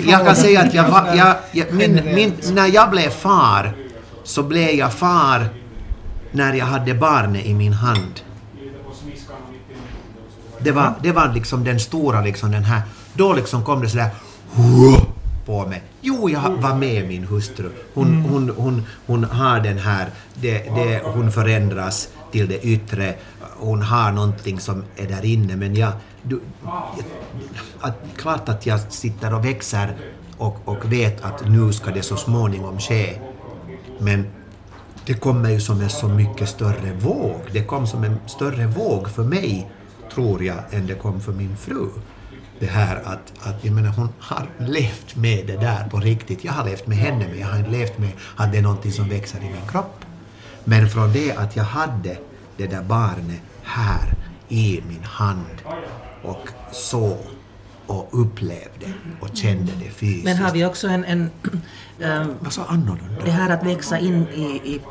[0.07, 3.73] jag, kan säga att jag, var- jag, jag, min, min, när jag blev far
[4.23, 5.45] så blev jag far
[6.31, 8.19] när jag hade barnet i min hand.
[10.59, 12.81] Det var, det var liksom den stora, liksom den här,
[13.13, 14.09] då liksom kom det sådär
[15.45, 15.81] på mig.
[16.01, 17.69] Jo, jag var med min hustru.
[17.93, 23.15] Hon, hon, hon, hon har den här, det, det, hon förändras till det yttre.
[23.57, 25.91] Hon har någonting som är där inne, men jag,
[26.23, 27.05] du, jag,
[27.79, 29.97] att, klart att jag sitter och växer
[30.37, 33.19] och, och vet att nu ska det så småningom ske.
[33.99, 34.27] Men
[35.05, 37.41] det kommer ju som en så mycket större våg.
[37.51, 39.71] Det kom som en större våg för mig,
[40.13, 41.89] tror jag, än det kom för min fru.
[42.59, 46.43] Det här att, att jag menar, hon har levt med det där på riktigt.
[46.43, 48.91] Jag har levt med henne, men jag har inte levt med att det är någonting
[48.91, 50.05] som växer i min kropp.
[50.63, 52.17] Men från det att jag hade
[52.57, 54.13] det där barnet här
[54.49, 55.61] i min hand
[56.23, 57.17] och så
[57.87, 60.25] och upplevde och kände det fysiskt.
[60.25, 61.29] Men har vi också en, en
[61.97, 63.25] Det var så annorlunda.
[63.25, 64.41] Det här att växa in i,
[64.75, 64.81] i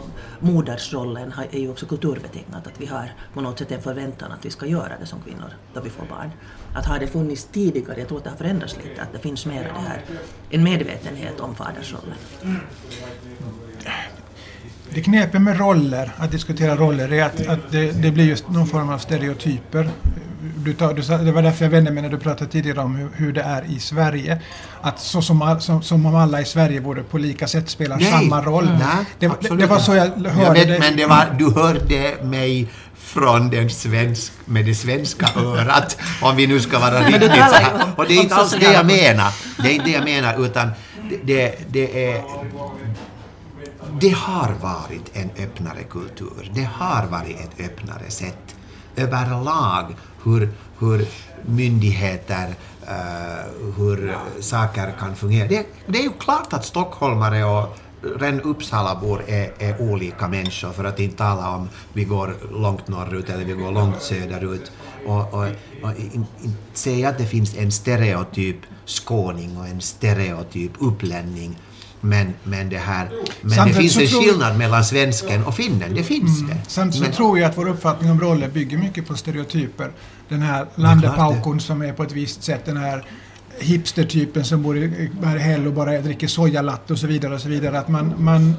[0.40, 2.66] modersrollen har- är ju också kulturbetingat.
[2.66, 5.50] Att vi har på något sätt en förväntan att vi ska göra det som kvinnor
[5.74, 6.30] då vi får barn.
[6.74, 9.46] Att har det funnits tidigare, jag tror att det har förändrats lite, att det finns
[9.46, 10.02] mer det här,
[10.50, 12.14] en medvetenhet om fadersrollen.
[14.94, 18.66] Det knepen med roller, att diskutera roller, är att, att det, det blir just någon
[18.66, 19.88] form av stereotyper.
[20.56, 23.08] Du tar, du, det var därför jag vände mig när du pratade tidigare om hur,
[23.14, 24.40] hur det är i Sverige.
[24.80, 27.96] Att så som, all, som, som om alla i Sverige borde på lika sätt spela
[27.96, 28.10] Nej.
[28.10, 28.64] samma roll.
[28.64, 30.78] Nej, det, det, det var så jag hörde jag vet, det.
[30.78, 36.46] Men det var, du hörde mig från den svensk, med det svenska örat, om vi
[36.46, 37.72] nu ska vara riktigt så här.
[37.96, 39.32] Och det är inte alls det jag menar.
[39.62, 40.70] Det är inte det jag menar, utan
[41.10, 42.22] det, det, det är...
[44.00, 46.50] Det har varit en öppnare kultur.
[46.54, 48.56] Det har varit ett öppnare sätt
[48.96, 51.06] överlag hur, hur
[51.46, 52.54] myndigheter,
[52.86, 55.48] eh, hur saker kan fungera.
[55.48, 60.84] Det, det är ju klart att stockholmare och ren Uppsalabor är, är olika människor, för
[60.84, 64.72] att inte tala om vi går långt norrut eller vi går långt söderut.
[65.06, 65.44] Och, och,
[65.82, 65.92] och
[66.72, 71.58] säga att det finns en stereotyp skåning och en stereotyp upplänning
[72.00, 73.08] men, men, det, här,
[73.40, 76.56] men det Samtidigt finns så en tror- skillnad mellan svensken och finnen, det finns det.
[76.66, 79.90] Sen så Men- tror jag att vår uppfattning om roller bygger mycket på stereotyper.
[80.28, 83.04] Den här landepaukon som är på ett visst sätt, den här
[83.58, 87.34] hipstertypen som bor i Berghäll och bara dricker sojalatte och så vidare.
[87.34, 87.78] och så vidare.
[87.78, 88.54] Att man, man,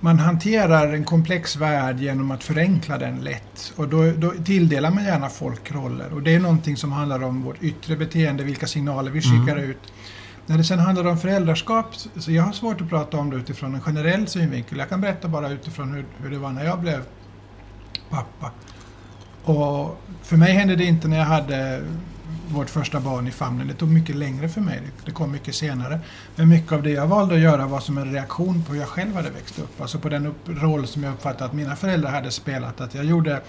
[0.00, 3.72] man hanterar en komplex värld genom att förenkla den lätt.
[3.76, 6.12] Och då, då tilldelar man gärna folk roller.
[6.14, 9.70] Och det är någonting som handlar om vårt yttre beteende, vilka signaler vi skickar Mm.
[9.70, 9.92] ut.
[10.50, 11.86] När det sen handlar om föräldraskap,
[12.16, 14.78] så jag har svårt att prata om det utifrån en generell synvinkel.
[14.78, 17.02] Jag kan berätta bara utifrån hur, hur det var när jag blev
[18.10, 18.50] pappa.
[19.44, 21.82] Och för mig hände det inte när jag hade
[22.48, 23.68] vårt första barn i famnen.
[23.68, 24.80] Det tog mycket längre för mig.
[25.04, 26.00] Det- kom mycket senare.
[26.36, 28.88] Men mycket av det jag valde att göra var som en reaktion på hur jag
[28.88, 29.80] själv hade växt upp.
[29.80, 32.80] Alltså på den roll som jag uppfattade att mina föräldrar hade spelat.
[32.80, 33.40] Att jag gjorde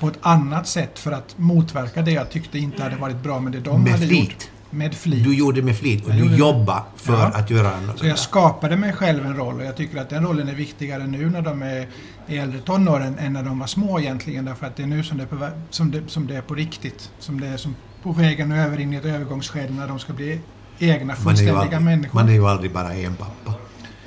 [0.00, 3.52] på ett annat sätt för att motverka det jag tyckte inte hade varit bra med
[3.52, 4.30] det de Med hade flit.
[4.32, 4.50] gjort.
[4.70, 5.24] Med flit.
[5.24, 6.36] Du gjorde med flit och Jag du det.
[6.36, 7.30] jobbade för Ja.
[7.34, 7.96] att göra annorlunda.
[7.96, 11.06] Så jag skapade mig själv en roll och jag tycker att den rollen är viktigare
[11.06, 11.86] nu när de är
[12.26, 14.44] i äldre tonåren än när de var små egentligen.
[14.44, 16.54] Därför att det är nu som det är på, som det, som det är på
[16.54, 17.10] riktigt.
[17.18, 20.40] Som det är som på vägen över in i ett övergångsskede när de ska bli
[20.78, 22.14] egna man, fullständiga aldrig, människor.
[22.14, 23.54] man är ju aldrig bara en pappa.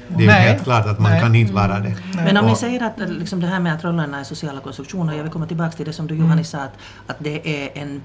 [0.07, 0.41] Det är ju Nej.
[0.51, 1.21] helt klart att man Nej.
[1.21, 1.95] kan inte vara det.
[2.15, 5.23] Men om ni säger att liksom det här med att rollerna är sociala konstruktioner, jag
[5.23, 6.73] vill komma tillbaka till det som du Johannes sa, att,
[7.07, 8.01] att det är en,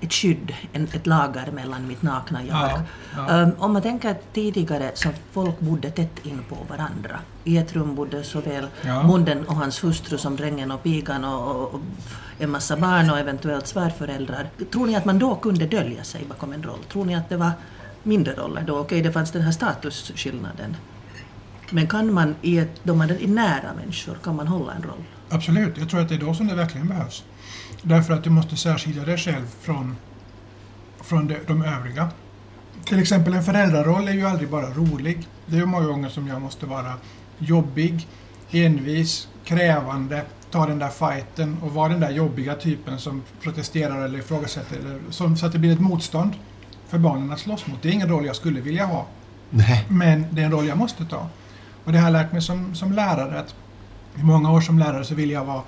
[0.00, 2.56] ett skydd, en, ett lager mellan mitt nakna jag.
[2.56, 2.82] Ja,
[3.28, 3.42] ja.
[3.42, 7.18] Um, om man tänker tidigare så folk bodde tätt in på varandra.
[7.44, 9.02] I ett rum bodde såväl Ja.
[9.02, 11.80] bonden och hans hustru som drängen och pigan och, och, och
[12.38, 14.48] en massa barn och eventuellt svärföräldrar.
[14.72, 16.78] Tror ni att man då kunde dölja sig bakom en roll?
[16.92, 17.52] Tror ni att det var
[18.02, 18.78] mindre roller då?
[18.78, 20.76] Okej, det fanns den här statusskillnaden.
[21.70, 25.04] Men kan man, i ett, då man är nära människor, kan man hålla en roll?
[25.28, 27.24] Absolut, jag tror att det är då som det verkligen behövs.
[27.86, 29.96] Därför att du måste särskilja dig själv från,
[31.00, 32.08] från de, de övriga.
[32.84, 35.28] Till exempel en föräldraroll är ju aldrig bara rolig.
[35.46, 36.92] Det är ju många gånger som jag måste vara
[37.38, 38.08] jobbig,
[38.50, 44.18] envis, krävande, ta den där fighten och vara den där jobbiga typen som protesterar eller
[44.18, 46.32] ifrågasätter, eller, som, så att det blir ett motstånd
[46.88, 47.82] för barnen att slåss mot.
[47.82, 49.06] Det är ingen roll jag skulle vilja ha.
[49.50, 49.84] Nej.
[49.88, 51.28] Men det är en roll jag måste ta.
[51.84, 53.54] Och det har jag lärt mig som, som lärare att
[54.16, 55.62] i många år som lärare så vill jag vara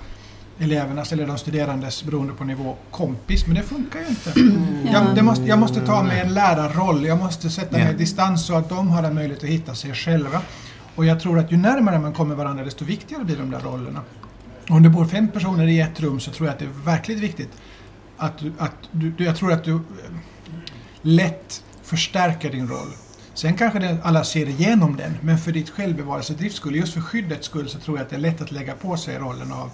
[0.59, 3.47] elevernas eller de studerandes, beroende på nivå, kompis.
[3.47, 4.33] Men det funkar ju inte.
[4.93, 7.05] Jag, det måste, jag måste ta mig en lärarroll.
[7.05, 9.93] Jag måste sätta mig i distans så att de har en möjlighet att hitta sig
[9.93, 10.41] själva.
[10.95, 14.01] Och jag tror att ju närmare man kommer varandra desto viktigare blir de där rollerna.
[14.69, 17.19] Om det bor fem personer i ett rum så tror jag att det är verkligt
[17.19, 17.49] viktigt
[18.17, 19.81] att, du, att du, jag tror att du eh,
[21.01, 22.87] lätt förstärker din roll.
[23.33, 27.45] Sen kanske det, alla ser igenom den, men för ditt självbevarelsedrifts skull, just för skyddets
[27.45, 29.71] skull, så tror jag att det är lätt att lägga på sig rollen av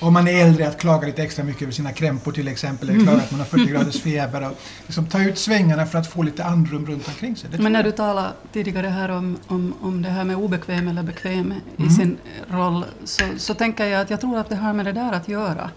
[0.00, 3.00] om man är äldre att klaga lite extra mycket över sina krämpor till exempel, eller
[3.00, 6.22] klaga att man har 40 graders feber och liksom ta ut svängarna för att få
[6.22, 7.50] lite andrum runt omkring sig.
[7.58, 11.52] Men när du talade tidigare här om, om, om det här med obekväm eller bekväm
[11.76, 11.90] i Mm.
[11.94, 12.16] sin
[12.50, 15.28] roll, så, så tänker jag att jag tror att det har med det där att
[15.28, 15.70] göra.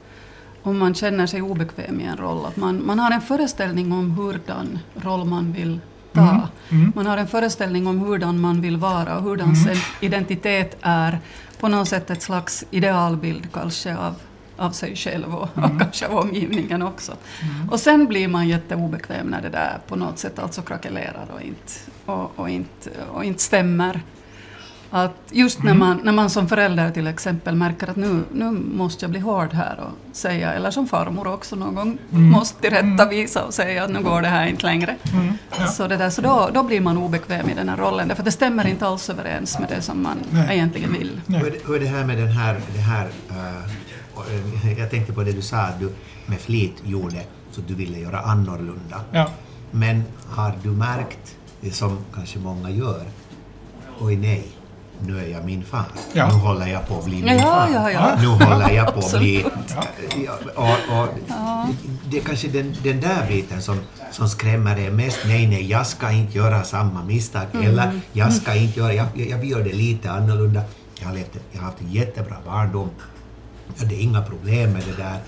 [0.64, 2.46] Om man känner sig obekväm i en roll.
[2.46, 5.80] Att man, man har en föreställning om hurdan roll man vill
[6.14, 6.22] ta.
[6.22, 6.42] Mm.
[6.70, 6.92] Mm.
[6.96, 9.78] Man har en föreställning om hurdan man vill vara och hurdan Mm.
[10.02, 11.20] identitet är.
[11.66, 14.16] På något sätt ett slags idealbild kanske av,
[14.58, 15.72] av sig själv och, Mm.
[15.72, 17.14] och kanske av omgivningen också.
[17.72, 21.74] Och sen blir man jätteobekväm när det där på något sätt alltså krackelerar och inte,
[22.06, 24.02] och, och inte, och inte stämmer.
[24.92, 29.04] Att just när, man, när man som förälder till exempel märker att nu, nu måste
[29.06, 33.54] jag bli hård här och säga, eller som farmor också någon gång, måste tillrättavisa och
[33.54, 34.96] säga att nu går det här inte längre.
[35.14, 35.34] Mm.
[35.60, 35.68] Ja.
[35.68, 38.26] Så, det där, så då, då blir man obekväm i den här rollen, därför att
[38.26, 40.56] det stämmer inte alls överens med det som man Nej.
[40.56, 41.22] egentligen vill.
[41.28, 42.60] Hur, är det- hur är det här med den här...
[42.74, 45.90] Det här eh, jag tänkte på det du sa att du
[46.26, 47.22] med flit gjorde
[47.52, 49.02] så du ville göra annorlunda.
[49.12, 49.30] Ja.
[49.72, 53.04] Men har du märkt det som kanske många gör?
[54.00, 54.48] Oj nej,
[55.00, 55.86] nu är jag min far.
[56.14, 56.28] Ja.
[56.28, 57.70] Nu håller jag på att bli min Ja, far.
[57.74, 58.16] ja, ja.
[58.22, 59.46] Nu håller jag på att bli...
[60.26, 61.08] Ja, och, och,
[62.10, 63.80] Det är kanske den, den där biten som,
[64.12, 65.20] som skrämmer er mest.
[65.26, 67.46] Nej, nej, jag ska inte göra samma misstag.
[67.54, 67.68] Mm.
[67.68, 68.94] Eller jag ska inte göra...
[68.94, 70.62] Jag, jag, jag göra det lite annorlunda.
[71.00, 72.90] Jag har, levt, jag har haft en jättebra barndom.
[73.78, 75.20] Ja, det är inga problem med det där.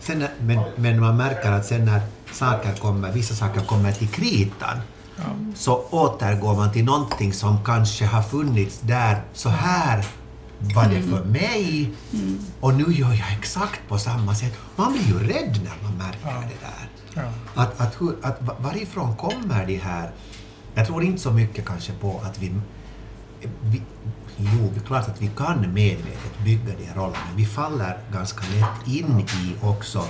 [0.00, 2.00] Sen, men, men man märker att sen när
[2.32, 4.78] saker kommer, vissa saker kommer till kritan
[5.54, 9.22] så återgår man till någonting som kanske har funnits där.
[9.32, 10.04] Så här
[10.74, 11.92] var det för mig
[12.60, 14.52] och nu gör jag exakt på samma sätt.
[14.76, 16.88] Man blir ju rädd när man märker det där.
[17.14, 17.62] Ja.
[17.62, 20.10] Att, att, hur, att va- varifrån kommer de här...
[20.74, 22.52] Jag tror inte så mycket kanske på att vi...
[23.62, 23.82] vi
[24.36, 27.98] jo, det är klart att vi kan medvetet bygga de här rollerna, men vi faller
[28.12, 30.04] ganska lätt in i också...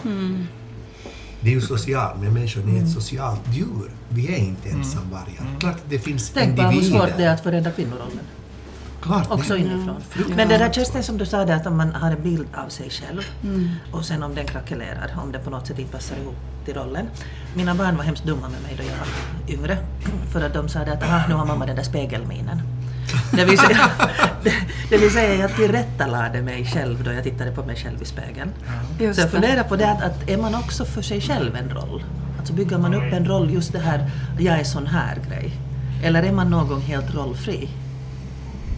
[1.45, 3.91] Det är ju socialt, men människan är ett socialt djur.
[4.09, 5.59] Vi är inte ensamvargar.
[5.61, 6.99] Klart att det finns Tänk bara hur individer.
[7.07, 8.21] svårt det är att förändra kvinnorollen.
[9.03, 9.97] Klart, Också det- inifrån.
[10.37, 12.69] Men det där Kerstin som du sa det att om man har en bild av
[12.69, 13.23] sig själv
[13.93, 17.07] och sen om den krackelerar, om den på något sätt inte passar ihop till rollen.
[17.57, 19.79] Mina barn var hemskt dumma med mig då jag var yngre.
[20.33, 22.63] För att de sa det att aha, nu har mamma den där spegelminen.
[23.31, 23.91] Det vill säga,
[24.91, 28.51] det, vill säga jag tillrättalade mig själv då jag tittade på mig själv i spegeln.
[28.99, 31.71] Just Så jag funderar på det att, att är man också för sig själv en
[31.71, 32.05] roll?
[32.39, 35.53] Alltså bygger man upp en roll, just det här jag är sån här grej.
[36.05, 37.69] Eller är man någon gång helt rollfri?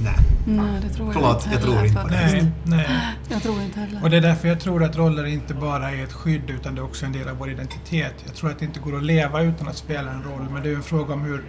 [0.05, 0.15] Nej.
[0.47, 2.15] Nej, det tror jag Förlåt, inte jag tror inte på det.
[2.15, 2.87] Nej, nej.
[3.29, 4.03] Jag tror inte heller.
[4.03, 6.81] Och det är därför jag tror att roller inte bara är ett skydd utan det
[6.81, 8.15] är också en del av vår identitet.
[8.27, 10.71] Jag tror att det inte går att leva utan att spela en roll men det
[10.71, 11.45] är en fråga om hur...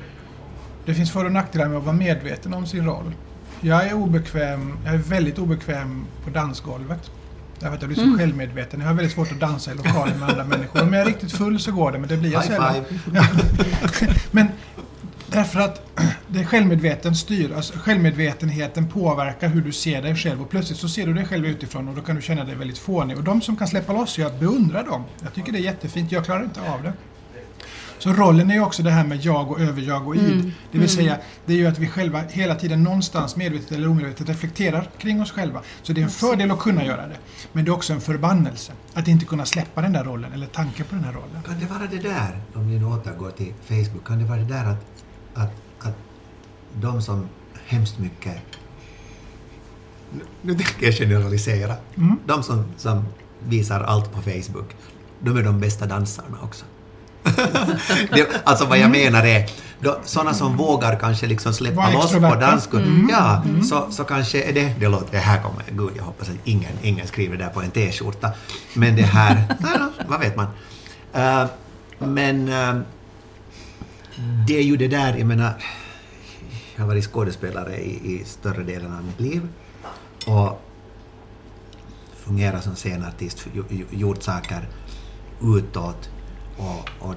[0.86, 3.16] Det finns för och nackdelar med att vara medveten om sin roll.
[3.62, 7.12] Jag är obekväm, jag är väldigt obekväm på dansgolvet.
[7.60, 8.80] Därför att jag blir så självmedveten.
[8.80, 10.82] Jag har väldigt svårt att dansa i lokaler med andra människor.
[10.84, 12.74] Om jag är riktigt full så går det men det blir jag High sällan.
[12.74, 14.14] five.
[14.32, 14.48] Men
[15.28, 15.82] därför att
[16.28, 20.90] det är självmedveten styr, alltså självmedvetenheten påverkar hur du ser dig själv och plötsligt så
[20.90, 23.18] ser du dig själv utifrån och då kan du känna dig väldigt fånig.
[23.18, 25.04] Och de som kan släppa loss, jag beundrar dem.
[25.24, 26.94] Jag tycker det är jättefint, jag klarar inte av det.
[28.00, 30.52] Så rollen är ju också det här med jag och överjag och id.
[30.72, 34.30] Det vill säga, det är ju att vi själva hela tiden någonstans medvetet eller omedvetet
[34.30, 35.62] reflekterar kring oss själva.
[35.82, 37.18] Så det är en fördel att kunna göra det.
[37.52, 40.86] Men det är också en förbannelse att inte kunna släppa den där rollen eller tanken
[40.86, 41.44] på den här rollen.
[41.46, 44.46] Kan det vara det där, om vi nu återgår till Facebook, kan det vara det
[44.46, 45.04] där att,
[45.34, 45.96] att, att
[46.74, 47.30] de som
[47.66, 48.36] hemskt mycket...
[50.42, 51.76] Nu tänker jag generalisera.
[51.98, 52.18] Mm.
[52.26, 53.06] De som, som
[53.40, 54.76] visar allt på Facebook,
[55.20, 56.66] de är de bästa dansarna också.
[58.12, 62.14] Det, alltså vad jag menar är, då, sådana som vågar kanske liksom släppa Vara loss
[62.14, 66.04] på dansgolvet, ja, så, så kanske är det, det låter, det här kommer, gud jag
[66.04, 68.32] hoppas att ingen, ingen skriver det där på en t-skjorta,
[68.74, 70.48] men det här, no, vad vet man.
[71.14, 71.46] Eh,
[72.00, 72.76] men eh,
[74.48, 75.54] det är ju det där, jag menar,
[76.76, 79.48] jag har varit skådespelare i, i större delen av mitt liv
[80.26, 80.62] och
[82.26, 83.48] fungerat som scenartist,
[83.92, 84.68] gjort saker
[85.42, 86.10] utåt
[86.58, 87.16] och, och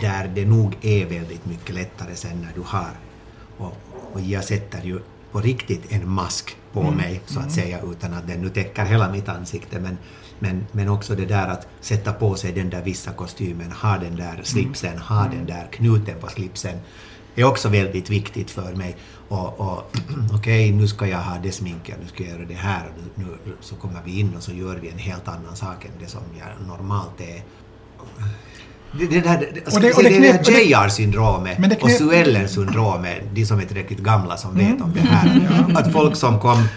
[0.00, 2.90] där det nog är väldigt mycket lättare sen när du har
[3.58, 3.76] och,
[4.12, 5.00] och jag sätter ju
[5.32, 9.12] på riktigt en mask på mig så att säga utan att den nu täcker hela
[9.12, 9.80] mitt ansikte.
[9.80, 9.98] Men,
[10.38, 14.16] men, men också det där att sätta på sig den där vissa kostymen, ha den
[14.16, 16.78] där slipsen, ha den där knuten på slipsen
[17.34, 18.96] är också väldigt viktigt för mig.
[19.28, 19.96] Och, och
[20.34, 23.26] okej, nu ska jag ha det sminket, nu ska jag göra det här nu
[23.60, 26.22] så kommer vi in och så gör vi en helt annan sak än det som
[26.38, 27.42] jag normalt är.
[28.92, 31.88] Det, det, där, det, Och det- och det, det det, knep- och det- JR-syndromet och
[31.88, 35.12] knep- Suellen-syndromet, de som är tillräckligt gamla som vet om det Mm.
[35.12, 35.74] här.
[35.80, 36.68] Att folk som kom,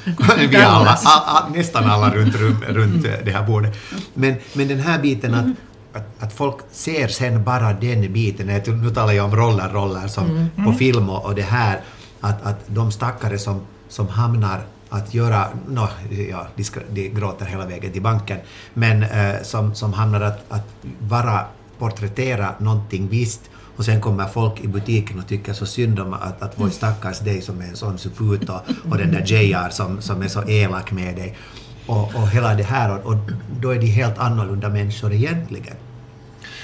[0.49, 2.35] vi alla, a, a, nästan alla runt,
[2.67, 3.75] runt, det här bordet.
[4.13, 5.45] Men, men den här biten att,
[5.93, 8.47] att, att folk ser sen bara den biten,
[8.81, 11.81] nu talar jag om roller, roller som på film och, och det här,
[12.21, 15.87] att, att de stackare som, som hamnar att göra, no,
[16.29, 18.37] ja, de, ska, de gråter hela vägen till banken,
[18.73, 20.67] men eh, som, som hamnar att, att
[20.99, 21.41] vara,
[21.79, 23.41] porträttera någonting visst
[23.77, 27.19] och sen kommer folk i butiken och tycker så synd om att, att vår stackars
[27.19, 28.61] dig som är en sån suput och,
[28.91, 31.37] och den där JR som, som är så elak med dig
[31.85, 33.17] och, och hela det här och, och
[33.61, 35.75] då är de helt annorlunda människor egentligen.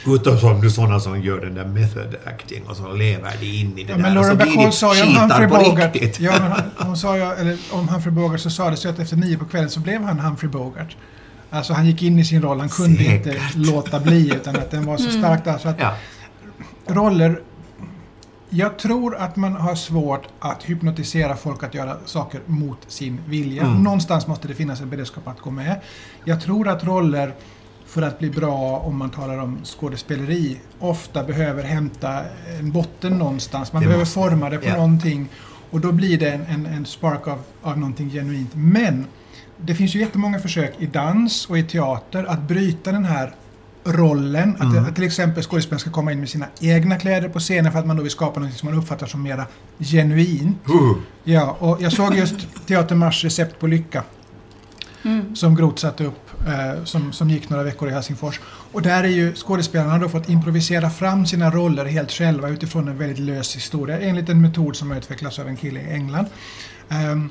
[0.08, 3.78] Utom som du sådana som gör den där method acting och så lever de in
[3.78, 5.70] i det Ja, där men och så blir de sa ju om skitar Humphrey på
[5.70, 5.94] Bogart.
[5.96, 6.20] riktigt.
[6.20, 9.00] Ja, men hon, hon sa ju, eller om Humphrey Bogart så sa det sig att
[9.00, 10.96] efter nio på kvällen så blev han Humphrey Bogart.
[11.56, 13.26] Alltså han gick in i sin roll, han kunde Säkert.
[13.26, 13.40] inte
[13.72, 15.58] låta bli utan att den var så stark där.
[15.58, 15.94] Så att Ja.
[16.88, 17.42] roller...
[18.50, 23.64] Jag tror att man har svårt att hypnotisera folk att göra saker mot sin vilja.
[23.64, 23.84] Mm.
[23.84, 25.80] Någonstans måste det finnas en beredskap att gå med.
[26.26, 27.34] Jag tror att roller,
[27.86, 32.20] för att bli bra om man talar om skådespeleri, ofta behöver hämta
[32.60, 33.74] en botten någonstans.
[33.74, 34.14] Man Det behöver måste.
[34.20, 34.76] forma det på Ja.
[34.76, 35.28] någonting.
[35.72, 38.52] Och då blir det en, en, en spark av, av någonting genuint.
[38.54, 39.06] Men
[39.66, 43.36] det finns ju jättemånga försök i dans och i teater att bryta den här
[43.84, 44.56] rollen.
[44.60, 44.86] Att, Mm.
[44.86, 47.86] att till exempel skådespelare ska komma in med sina egna kläder på scenen för att
[47.86, 49.46] man då vill skapa något som man uppfattar som mera
[49.80, 50.58] genuint.
[50.70, 50.98] Uh.
[51.24, 52.36] Ja, och jag såg just
[52.68, 54.04] Teater Mars recept på lycka.
[55.34, 58.40] som Groth satte upp, eh, som, som gick några veckor i Helsingfors.
[58.72, 62.98] Och där är ju skådespelarna då fått improvisera fram sina roller helt själva utifrån en
[62.98, 66.26] väldigt lös historia enligt en metod som har utvecklats av en kille i England.
[66.90, 67.30] Ehm,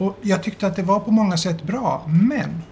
[0.00, 2.62] och jag tyckte att det var på många sätt bra, men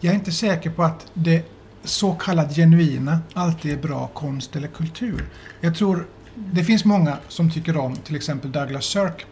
[0.00, 1.44] jag är inte säker på att det
[1.84, 5.24] så kallat genuina alltid är bra konst eller kultur.
[5.60, 9.26] Jag tror det finns många som tycker om till exempel Douglas Sirk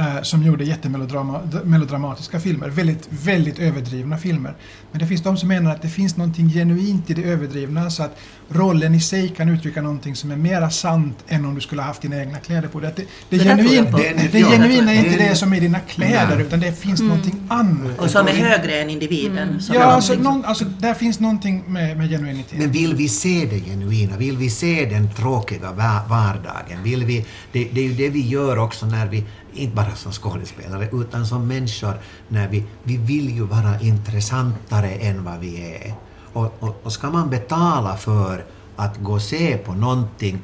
[0.00, 4.54] eh, som gjorde jättemelodramatiska filmer, väldigt, väldigt överdrivna filmer.
[4.92, 8.02] Men det finns de som menar att det finns någonting genuint i det överdrivna så
[8.02, 8.16] att
[8.48, 11.86] rollen i sig kan uttrycka någonting som är mera sant än om du skulle ha
[11.86, 12.92] haft dina egna kläder på dig.
[12.96, 16.36] Det, det, det, genuin, det, Det- genuina är inte det- det som är dina kläder
[16.36, 16.46] Nej.
[16.46, 17.98] utan det finns någonting annat.
[17.98, 19.60] Och som är högre än individen.
[19.62, 22.58] som Ja, alltså, någon, alltså, där finns någonting med, med genuinitet.
[22.58, 24.16] Men vill vi se det genuina?
[24.16, 26.82] Vill vi se den tråkiga va- vardagen?
[26.84, 29.24] Vill vi, det, det är ju det vi gör också när vi,
[29.60, 31.94] inte bara som skådespelare, utan som människor,
[32.28, 35.94] när vi, vi vill ju vara intressantare än vad vi är.
[36.32, 38.44] Och, och, och ska man betala för
[38.76, 40.38] att gå och se på någonting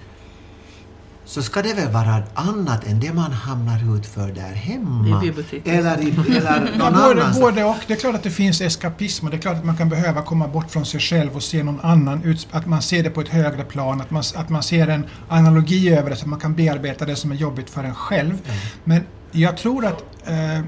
[1.26, 5.08] så ska det väl vara annat än det man hamnar ut för där hemma.
[5.08, 5.74] I biblioteket.
[5.74, 7.40] Eller, i, eller Ja, någon både, annanstans.
[7.40, 7.76] både och.
[7.86, 10.22] Det är klart att det finns eskapism och det är klart att man kan behöva
[10.22, 12.36] komma bort från sig själv och se någon annan.
[12.50, 15.94] Att man ser det på ett högre plan, att man, att man ser en analogi
[15.94, 18.38] över det så att man kan bearbeta det som är jobbigt för en själv.
[18.84, 19.02] Men
[19.32, 20.60] jag tror att eh,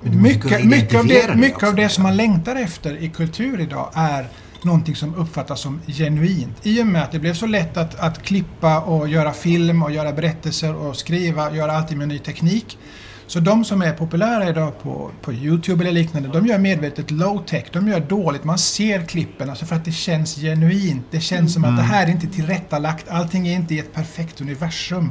[0.00, 1.66] mycket, mycket, av det, det mycket också.
[1.66, 4.28] av det som man längtar efter i kultur idag är
[4.62, 6.56] någonting som uppfattas som genuint.
[6.62, 9.92] I och med att det blev så lätt att, att klippa och göra film och
[9.92, 12.78] göra berättelser och skriva, göra allting med ny teknik.
[13.26, 17.64] Så de som är populära idag på, på Youtube eller liknande, de gör medvetet low-tech,
[17.72, 18.44] de gör dåligt.
[18.44, 21.06] Man ser klippen alltså för att det känns genuint.
[21.10, 24.40] Det känns som att det här är inte tillrättalagt, allting är inte i ett perfekt
[24.40, 25.10] universum.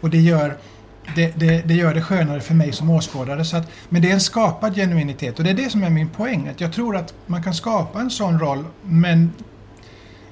[0.00, 0.56] Och det gör
[1.14, 3.44] det, det, det gör det skönare för mig som åskådare.
[3.44, 6.08] Så att, men det är en skapad genuinitet och det är det som är min
[6.08, 6.48] poäng.
[6.48, 9.32] Att jag tror att man kan skapa en sån roll men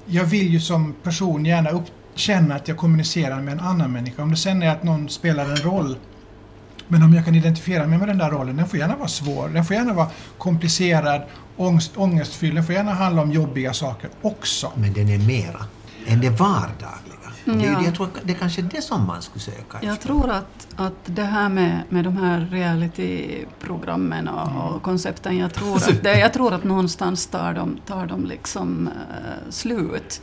[0.06, 4.22] jag vill ju som person gärna upp, känna att jag kommunicerar med en annan människa.
[4.22, 5.96] Om det sen är att någon spelar en roll
[6.88, 9.48] men om jag kan identifiera mig med den där rollen, den får gärna vara svår,
[9.48, 10.08] den får gärna vara
[10.38, 11.22] komplicerad,
[11.56, 14.72] ångest, ångestfylld, den får gärna handla om jobbiga saker också.
[14.74, 15.64] Men den är mera
[16.06, 17.07] än det vardagliga.
[17.48, 17.84] Och det, är ju Ja.
[17.84, 20.06] jag tror, det är kanske det som man skulle söka Jag efter.
[20.06, 25.76] tror att, att det här med, med de här realityprogrammen och, och koncepten, jag tror,
[25.76, 30.20] att det, jag tror att någonstans tar de, tar de liksom eh, slut.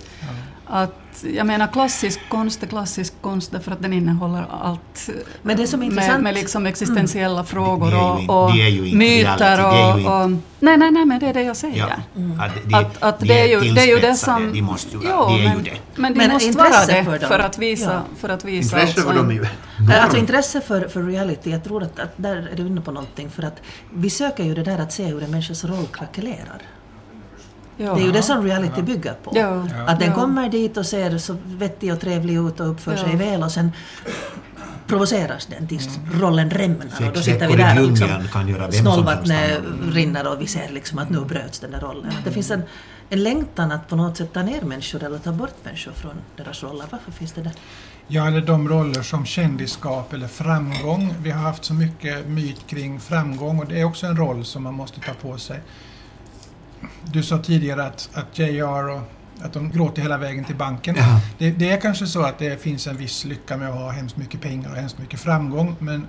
[0.67, 5.09] Att, jag menar klassisk konst är klassisk konst därför att den innehåller allt
[5.41, 8.53] Men det som är med, intressant- med liksom existentiella frågor Det är ju och, och
[8.53, 9.57] det är ju inte myter.
[9.57, 11.77] reality, det är ju Och, och, nej, nej, nej, men det är det jag säger.
[11.77, 11.85] Ja,
[12.45, 14.53] att de, Att, att de det, är ju, det är ju det som...
[14.53, 15.77] De måste ju, Jo, de är men, ju det.
[15.95, 18.01] Men de Men måste intresse vara det för för att visa, Ja.
[18.19, 19.45] för att visa Intresse för dem är ju
[20.01, 23.29] Alltså intresse för, för reality, jag tror att, att där är du inne på någonting
[23.29, 23.61] för att
[23.93, 26.61] vi söker ju det där att se hur en människas roll krackelerar.
[27.77, 27.93] Ja.
[27.95, 29.31] Det är ju det som reality bygger på.
[29.35, 29.67] Ja.
[29.87, 30.15] Att den Ja.
[30.15, 32.97] kommer dit och ser så vettig och trevlig ut och uppför Ja.
[32.97, 33.71] sig väl och sen
[34.87, 38.07] provoceras den tills rollen rämnar och då sitter vi där liksom
[38.71, 39.95] snålvattnet annorlunda.
[39.95, 42.09] rinner och vi ser liksom att nu bröts den där rollen.
[42.19, 42.63] Att det finns en,
[43.09, 46.63] en längtan att på något sätt ta ner människor eller ta bort människor från deras
[46.63, 46.85] roller.
[46.89, 47.51] Varför finns det det?
[48.07, 51.13] Ja, eller de roller som kändisskap eller framgång.
[51.21, 54.63] Vi har haft så mycket myt kring framgång och det är också en roll som
[54.63, 55.59] man måste ta på sig.
[57.03, 59.01] Du sa tidigare att, att JR och
[59.41, 60.95] att de gråter hela vägen till banken.
[60.97, 61.21] Ja.
[61.37, 64.17] Det, det är kanske så att det finns en viss lycka med att ha hemskt
[64.17, 66.07] mycket pengar och hemskt mycket framgång men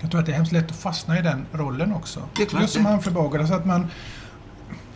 [0.00, 2.20] jag tror att det är hemskt lätt att fastna i den rollen också.
[2.60, 2.86] Just som.
[2.86, 3.86] Humphrey Bogart, alltså att man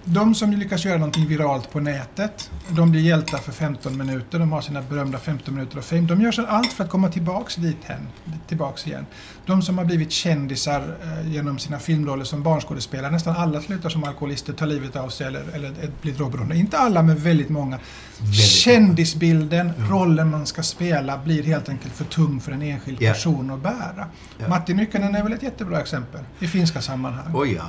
[0.05, 4.53] de som lyckas göra någonting viralt på nätet, de blir hjältar för 15 minuter, de
[4.53, 6.01] har sina berömda 15 minuter av fame.
[6.03, 8.09] De gör så allt för att komma tillbaks dit hen,
[8.49, 9.07] tillbaks igen.
[9.47, 14.05] De som har blivit kändisar eh, genom sina filmroller som barnskådespelare, nästan alla slutar som
[14.05, 15.73] alkoholister, tar livet av sig eller, eller
[16.03, 16.57] blir drogberoende.
[16.57, 17.79] Inte alla, men väldigt många.
[18.65, 23.13] Kändisbilden, rollen man ska spela, blir helt enkelt för tung för en enskild Ja.
[23.13, 24.07] person att bära.
[24.39, 24.49] Ja.
[24.49, 27.65] Matti Nykänen är väl ett jättebra exempel i finska sammanhang Oj ja.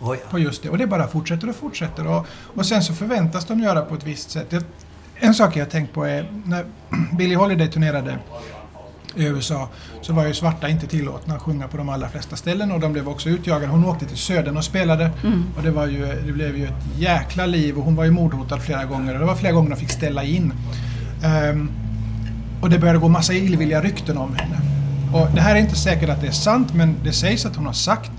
[0.00, 0.30] Oj ja.
[0.30, 0.70] på just det.
[0.70, 2.06] Och det bara fortsätter och fortsätter.
[2.06, 4.50] Och, och sen så förväntas de göra på ett visst sätt.
[4.50, 4.64] Det,
[5.14, 6.64] en sak jag har tänkt på är när
[7.16, 8.18] Billie Holiday turnerade
[9.16, 9.68] i USA
[10.02, 12.92] så var ju svarta inte tillåtna att sjunga på de allra flesta ställen och de
[12.92, 13.66] blev också utjagade.
[13.66, 15.10] Hon åkte till Södern och spelade
[15.56, 18.58] och det, var ju, det blev ju ett jäkla liv och hon var ju mordhotad
[18.58, 20.52] flera gånger och det var flera gånger de fick ställa in.
[21.24, 21.70] Ehm,
[22.60, 24.56] och det började gå massa illvilliga rykten om henne.
[25.12, 27.66] Och det här är inte säkert att det är sant men det sägs att hon
[27.66, 28.10] har sagt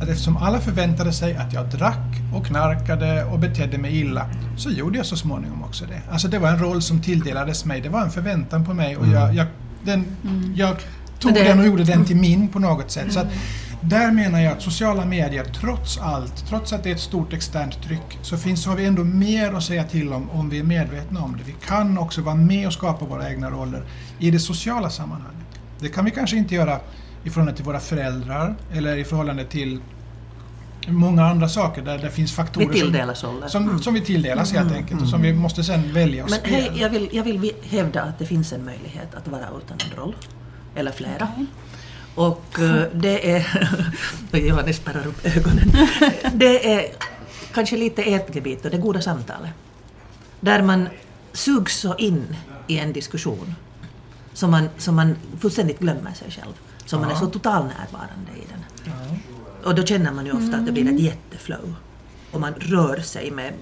[0.00, 4.26] att eftersom alla förväntade sig att jag drack och knarkade och betedde mig illa
[4.56, 6.00] så gjorde jag så småningom också det.
[6.10, 9.06] Alltså det var en roll som tilldelades mig, det var en förväntan på mig och
[9.06, 9.46] jag, jag,
[9.84, 10.04] den,
[10.54, 10.76] jag
[11.18, 13.12] tog det- den och gjorde den till min på något sätt.
[13.12, 13.26] Så att
[13.80, 17.82] Där menar jag att sociala medier, trots allt, trots att det är ett stort externt
[17.82, 21.20] tryck, så finns, har vi ändå mer att säga till om om vi är medvetna
[21.22, 21.42] om det.
[21.46, 23.82] Vi kan också vara med och skapa våra egna roller
[24.18, 25.46] i det sociala sammanhanget.
[25.80, 26.80] Det kan vi kanske inte göra
[27.26, 29.80] i förhållande till våra föräldrar eller i förhållande till
[30.88, 34.72] många andra saker där det finns faktorer Vi tilldelas som, som, som vi tilldelas helt
[34.72, 36.56] enkelt och som vi måste sen välja och Men spela.
[36.56, 39.78] hej, jag vill, jag vill vi- hävda att det finns en möjlighet att vara utan
[39.90, 40.16] en roll.
[40.74, 41.28] Eller flera.
[42.14, 43.46] Och eh, det är...
[44.32, 45.70] Johannes spärrar upp ögonen.
[46.34, 46.86] Det är
[47.54, 49.50] kanske lite ert gebit och det goda samtalet.
[50.40, 50.88] Där man
[51.32, 53.54] sugs så in i en diskussion
[54.32, 56.52] så man, så man fullständigt glömmer sig själv.
[56.86, 58.92] Så man är så total närvarande i den.
[59.64, 61.74] Och då känner man ju ofta att det blir ett jätteflow.
[62.32, 63.52] Och man rör sig med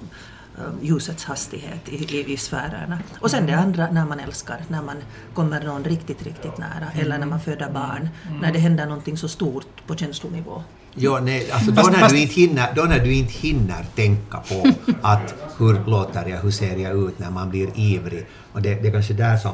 [0.57, 2.99] um, ljusets hastighet i, i, i sfärerna.
[3.21, 4.97] Och sen det andra när man älskar, när man
[5.35, 6.87] kommer någon riktigt, riktigt nära.
[6.95, 8.09] Eller när man föder barn.
[8.43, 10.63] När det händer någonting så stort på känslonivå.
[10.95, 14.67] Jo, nej, alltså då, när du inte hinner, då när du inte hinner tänka på
[15.03, 18.27] att hur låter jag, hur ser jag ut när man blir ivrig.
[18.53, 19.53] Och det, det är kanske där som...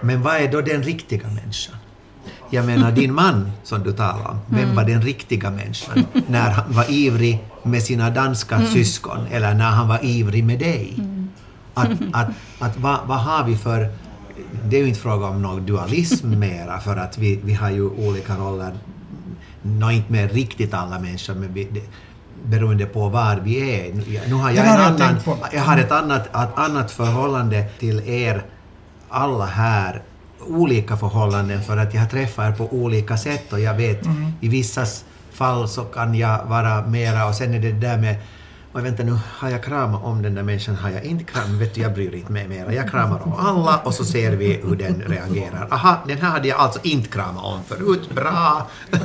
[0.00, 1.76] Men vad är då den riktiga människan?
[2.50, 6.04] Jag menar din man som du talar om, vem var den riktiga människan?
[6.26, 10.98] När han var ivrig med sina danska syskon eller när han var ivrig med dig?
[11.74, 12.28] Att, att,
[12.58, 13.88] att vad, vad har vi för...
[14.64, 17.88] Det är ju inte fråga om någon dualism mera för att vi, vi har ju
[17.88, 18.72] olika roller
[19.62, 21.82] Nå, inte med riktigt alla människor, men vi, det,
[22.44, 23.94] beroende på var vi är.
[24.28, 25.16] Nu- har Det jag, har annan,
[25.52, 28.44] jag har ett annat, ett annat förhållande till er
[29.08, 30.02] alla här.
[30.46, 34.32] Olika förhållanden för att jag har träffat er på olika sätt och jag vet Mm.
[34.40, 34.84] i vissa
[35.32, 38.16] fall så kan jag vara mera och sen är det där med
[38.72, 40.74] Oj, vänta nu, har jag kramat om den där människan?
[40.74, 41.50] Har jag inte kramat?
[41.50, 42.74] Vet du, jag bryr inte mig mera.
[42.74, 45.68] Jag kramar om alla och så ser vi hur den reagerar.
[45.70, 48.10] Aha, den här hade jag alltså inte kramat om förut.
[48.14, 48.66] Bra!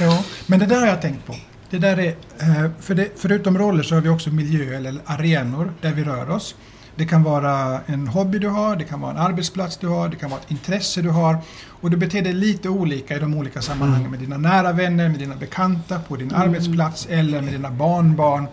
[0.00, 1.36] Jo, men det där har jag tänkt på.
[1.70, 5.72] Det där är, eh, för det, förutom roller så har vi också miljö eller arenor
[5.80, 6.54] där vi rör oss.
[6.96, 10.16] Det kan vara en hobby du har, det kan vara en arbetsplats du har, det
[10.16, 11.38] kan vara ett intresse du har.
[11.80, 15.18] Och du beter dig lite olika i de olika sammanhangen med dina nära vänner, med
[15.18, 18.46] dina bekanta, på din arbetsplats eller med dina barnbarn.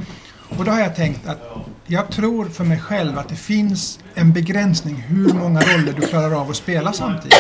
[0.58, 1.40] Och då har jag tänkt att
[1.86, 6.42] jag tror för mig själv att det finns en begränsning hur många roller du klarar
[6.42, 7.38] av att spela samtidigt.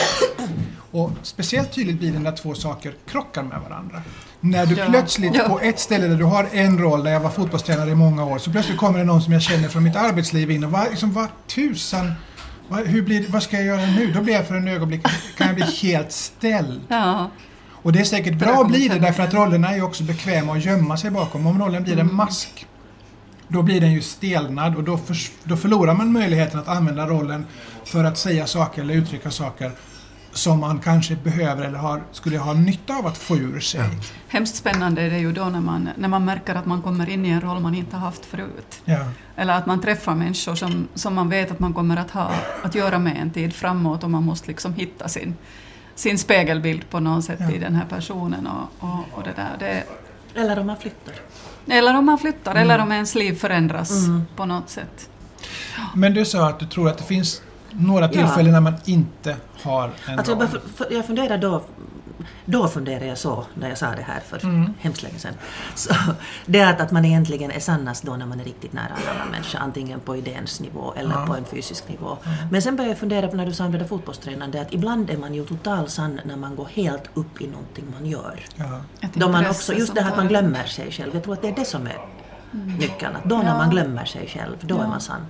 [0.91, 4.01] Och speciellt tydligt blir det när två saker krockar med varandra.
[4.41, 4.85] När du Ja.
[4.89, 5.43] plötsligt Ja.
[5.47, 8.37] på ett ställe där du har en roll, där jag var fotbollstränare i många år,
[8.37, 11.13] så plötsligt kommer det någon som jag känner från mitt arbetsliv in och vad, liksom,
[11.13, 12.13] vad tusan,
[12.69, 14.11] vad, hur blir, vad ska jag göra nu?
[14.11, 15.01] Då blir jag för en ögonblick,
[15.37, 16.81] kan jag bli helt ställd.
[16.87, 17.29] Ja.
[17.83, 20.53] Och det är säkert bra att bli det därför att rollerna är ju också bekväma
[20.53, 21.47] att gömma sig bakom.
[21.47, 22.65] Om rollen blir en mask
[23.47, 27.45] då blir den ju stelnad och då, förs- då förlorar man möjligheten att använda rollen
[27.85, 29.71] för att säga saker eller uttrycka saker
[30.33, 33.89] som man kanske behöver eller har, skulle ha nytta av att få ur sig.
[34.27, 37.25] Hemskt spännande är det ju då när man, när man märker att man kommer in
[37.25, 38.81] i en roll man inte har haft förut.
[38.85, 39.05] Ja.
[39.35, 42.31] Eller att man träffar människor som, som man vet att man kommer att ha
[42.63, 45.35] att göra med en tid framåt och man måste liksom hitta sin,
[45.95, 47.51] sin spegelbild på något sätt Ja.
[47.51, 48.47] i den här personen.
[48.47, 49.55] Och, och, och det där.
[49.59, 49.83] Det,
[50.39, 51.13] Eller om man flyttar.
[51.69, 52.63] eller om man flyttar, Mm.
[52.63, 53.91] eller om ens liv förändras
[54.35, 55.09] på något sätt.
[55.95, 57.41] Men du sa att du tror att det finns
[57.73, 58.11] några Ja.
[58.11, 61.61] tillfällen när man inte har en Alltså jag, f- f- jag funderar då,
[62.45, 64.73] då funderar jag så när jag sa det här för Mm.
[64.79, 65.33] hemskt länge sedan.
[65.75, 65.93] Så,
[66.45, 69.15] det är att, att man egentligen är sannast då när man är riktigt nära en
[69.15, 71.25] annan människa, antingen på idéns nivå eller Ja.
[71.25, 72.17] på en fysisk nivå.
[72.51, 75.09] Men sen började jag fundera på när du sa om det där fotbollstränande, att ibland
[75.09, 78.39] är man ju total sann när man går helt upp i någonting man gör.
[78.55, 78.81] Ja.
[79.13, 81.11] Då man också, just det här att man glömmer sig själv.
[81.13, 81.97] Jag tror att det är det som är
[82.79, 83.15] nyckeln.
[83.15, 83.57] Att då när Ja.
[83.57, 84.87] man glömmer sig själv, då är Ja.
[84.87, 85.21] man sann.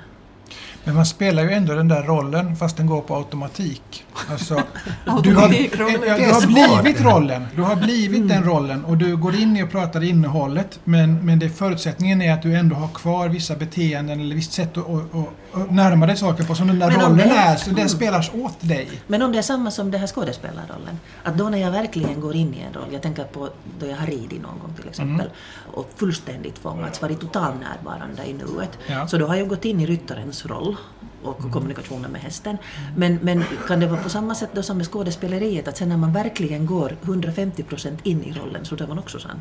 [0.83, 4.03] Men man spelar ju ändå den där rollen fast den går på automatik.
[4.31, 4.55] Alltså,
[5.23, 7.47] du har, ja, Det du har blivit rollen.
[7.55, 11.39] Du har blivit den rollen och du går in i och pratar innehållet men, men
[11.39, 15.29] det förutsättningen är att du ändå har kvar vissa beteenden eller visst sätt att, att
[15.69, 17.55] närma dig saker på som den där Men rollen det- är.
[17.55, 18.89] Så den spelas åt dig.
[19.07, 22.35] Men om det är samma som det här skådespelarrollen, att då när jag verkligen går
[22.35, 23.49] in i en roll, jag tänker på
[23.79, 25.29] då jag har ridit någon gång till exempel,
[25.73, 29.07] och fullständigt fångats, varit total närvarande i nuet, Ja.
[29.07, 30.75] så då har jag gått in i ryttarens roll
[31.23, 32.57] och kommunikationen med hästen.
[32.97, 35.97] Men, men kan det vara på samma sätt då som med skådespeleriet, att sen när
[35.97, 39.39] man verkligen går 150% in i rollen så är man också sann?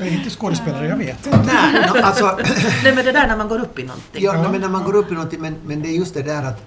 [0.00, 1.42] Jag är inte skådespelare, jag vet inte.
[1.46, 2.38] Nej, no, alltså,
[2.84, 4.22] Nej men det där när man går upp i någonting.
[4.24, 6.22] ja, no, men när man går upp i någonting, men, men det är just det
[6.22, 6.62] där att,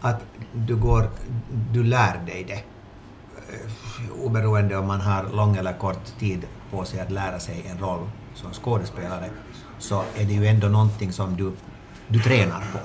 [0.00, 0.20] att
[0.52, 1.10] du, går,
[1.72, 2.52] du lär dig det.
[2.54, 7.78] Eh, Oberoende om man har lång eller kort tid på sig att lära sig en
[7.78, 9.30] roll som skådespelare
[9.78, 11.52] så är det ju ändå någonting som du,
[12.08, 12.78] du tränar på.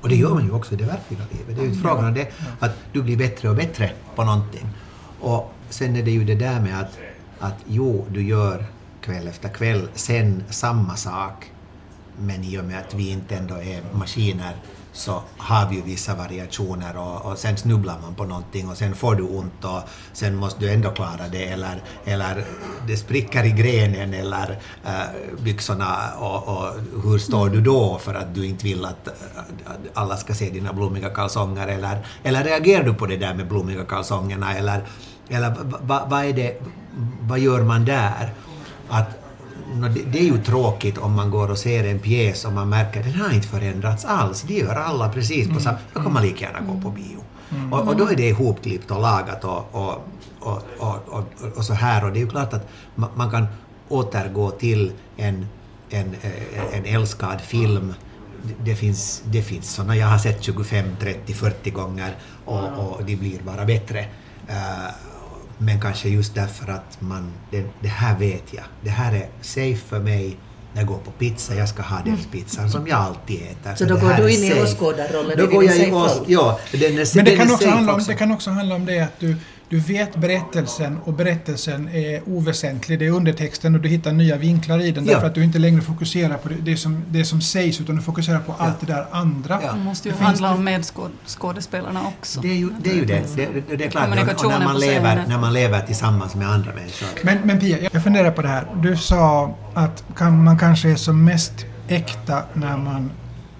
[0.00, 1.56] Och det gör man ju också i det verkliga livet.
[1.56, 4.68] Det är ju frågan om det, att du blir bättre och bättre på någonting.
[5.20, 6.98] Och sen är det ju det där med att,
[7.40, 8.64] att jo, du gör
[9.00, 11.52] kväll efter kväll sen samma sak,
[12.18, 14.54] men i och med att vi inte ändå är maskiner
[14.92, 18.94] så har vi ju vissa variationer och, och sen snubblar man på någonting och sen
[18.94, 19.80] får du ont och
[20.12, 22.44] sen måste du ändå klara det eller, eller
[22.86, 24.50] det spricker i grenen eller
[24.86, 26.74] uh, byxorna och, och
[27.04, 30.72] hur står du då för att du inte vill att, att alla ska se dina
[30.72, 34.84] blommiga kalsonger eller, eller reagerar du på det där med blommiga kalsongerna eller,
[35.28, 36.60] eller vad va är det,
[37.20, 38.32] vad gör man där?
[38.88, 39.06] Att
[40.06, 43.06] det är ju tråkigt om man går och ser en pjäs och man märker att
[43.06, 44.42] den har inte förändrats alls.
[44.42, 45.78] Det gör alla precis på samma...
[45.94, 47.18] Då kan man lika gärna gå på bio.
[47.50, 47.72] Mm.
[47.72, 50.06] Och, och, då är det ihopklippt och lagat och, och,
[50.40, 51.24] och, och,
[51.56, 52.04] och, så här.
[52.04, 53.46] Och det är ju klart att man kan
[53.88, 55.46] återgå till en,
[55.90, 56.16] en,
[56.72, 57.94] en älskad film
[58.64, 63.16] det finns, det finns sådana jag har sett 25, 30, 40 gånger och, och de
[63.16, 64.00] blir bara bättre.
[64.48, 64.88] Uh,
[65.58, 69.76] men kanske just därför att man, det, det, här vet jag, det här är safe
[69.76, 70.36] för mig,
[70.72, 72.24] när jag går på pizza, jag ska ha den mm.
[72.32, 73.74] pizzan som jag alltid äter.
[73.74, 75.38] Så, så då går du in i åskådarrollen?
[75.38, 78.14] Då går jag i ås, ja, den är, Men det kan, också handla om, det
[78.14, 79.36] kan också handla om det att du
[79.68, 82.98] du vet berättelsen och berättelsen är oväsentlig.
[82.98, 85.12] Det är undertexten och du hittar nya vinklar i den ja.
[85.12, 88.02] därför att du inte längre fokuserar på det, det, som, det som sägs utan du
[88.02, 88.64] fokuserar på ja.
[88.64, 89.60] allt det där andra.
[89.62, 89.72] Ja.
[89.72, 92.40] Det måste ju det handla om medskådespelarna också.
[92.40, 92.90] Det är ju det.
[92.90, 93.36] Är ju det.
[93.36, 96.74] det, det är klart, och, och när, man lever, när man lever tillsammans med andra
[96.74, 97.08] människor.
[97.22, 98.66] Men, men Pia, jag funderar på det här.
[98.82, 103.10] Du sa att kan, man kanske är som mest äkta när man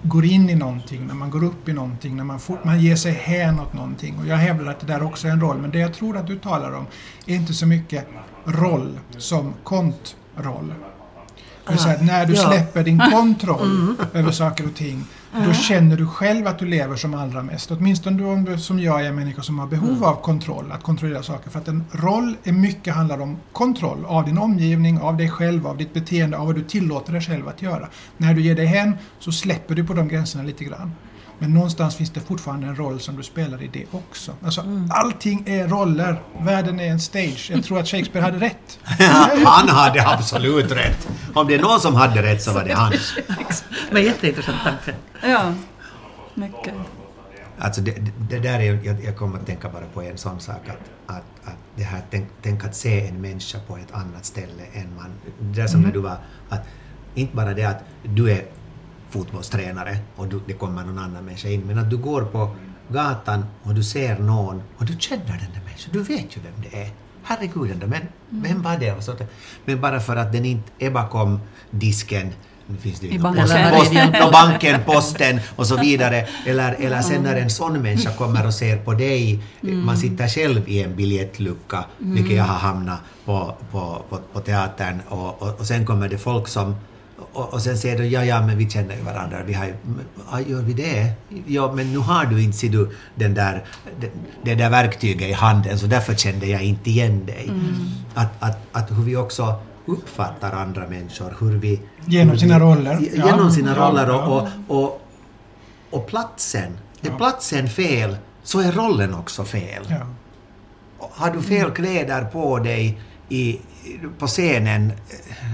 [0.03, 2.95] går in i någonting, när man går upp i någonting, när man, får, man ger
[2.95, 4.17] sig hän åt någonting.
[4.19, 6.27] Och jag hävdar att det där också är en roll, men det jag tror att
[6.27, 6.85] du talar om
[7.25, 8.07] är inte så mycket
[8.45, 10.73] roll som kontroll.
[11.65, 12.49] Det vill säga att när du ja.
[12.49, 13.97] släpper din kontroll mm.
[14.13, 15.47] över saker och ting Mm.
[15.47, 17.71] Då känner du själv att du lever som allra mest.
[17.71, 20.03] Åtminstone om du som jag är en människa som har behov mm.
[20.03, 21.49] av kontroll, att kontrollera saker.
[21.49, 25.67] För att en roll är mycket handlar om kontroll av din omgivning, av dig själv,
[25.67, 27.87] av ditt beteende, av vad du tillåter dig själv att göra.
[28.17, 30.91] När du ger dig hem så släpper du på de gränserna lite grann.
[31.39, 34.33] Men någonstans finns det fortfarande en roll som du spelar i det också.
[34.43, 34.91] Alltså, mm.
[34.91, 36.21] Allting är roller.
[36.39, 37.51] Världen är en stage.
[37.53, 38.79] Jag tror att Shakespeare hade rätt.
[39.45, 41.07] han hade absolut rätt.
[41.33, 42.93] Om det är någon som hade rätt så var det han.
[43.91, 44.95] Men jätteintressant tanke.
[45.21, 45.53] Ja,
[46.33, 46.73] mycket.
[47.59, 47.91] Alltså det,
[48.29, 51.23] det där är, jag, jag kommer att tänka bara på en sån sak att, att,
[51.43, 55.11] att det här, tänk, tänk, att se en människa på ett annat ställe än man...
[55.39, 55.87] Det är som mm.
[55.87, 56.17] när du var...
[56.49, 56.61] Att,
[57.15, 58.45] inte bara det att du är
[59.09, 61.61] fotbollstränare och du, det kommer någon annan människa in.
[61.61, 62.55] Men att du går på
[62.87, 66.71] gatan och du ser någon och du känner den där människan, du vet ju vem
[66.71, 66.89] det är.
[67.23, 68.07] Herregud, men mm.
[68.29, 68.91] vem var det?
[68.91, 69.03] Och
[69.65, 71.39] men bara för att den inte är bakom
[71.71, 72.33] disken
[72.69, 73.43] nu finns det ju banken.
[73.73, 76.27] Posten, post, banken, posten och så vidare.
[76.45, 79.85] Eller, eller sen när en sån människa kommer och ser på dig, mm.
[79.85, 82.15] man sitter själv i en biljettlucka, mm.
[82.15, 86.17] vilket jag har hamnat på, på, på, på teatern, och, och, och sen kommer det
[86.17, 86.75] folk som
[87.33, 89.37] och, och sen säger de ja, ja, men vi känner ju varandra.
[89.45, 89.73] Vi har ju,
[90.47, 91.11] gör vi det?
[91.45, 93.65] Ja, men nu har du inte, ser du, den där,
[93.99, 94.11] det,
[94.43, 97.45] det där verktyget i handen, så därför kände jag inte igen dig.
[97.47, 97.75] Mm.
[98.13, 101.81] Att, att, att hur vi också uppfattar andra människor, hur vi...
[102.05, 102.99] Genom sina roller.
[102.99, 103.51] Genom ja.
[103.51, 105.01] sina roller och, och, och,
[105.89, 106.77] och platsen.
[107.01, 109.83] Är platsen fel, så är rollen också fel.
[109.89, 110.05] Ja.
[111.11, 113.59] Har du fel kläder på dig i,
[114.19, 114.93] på scenen,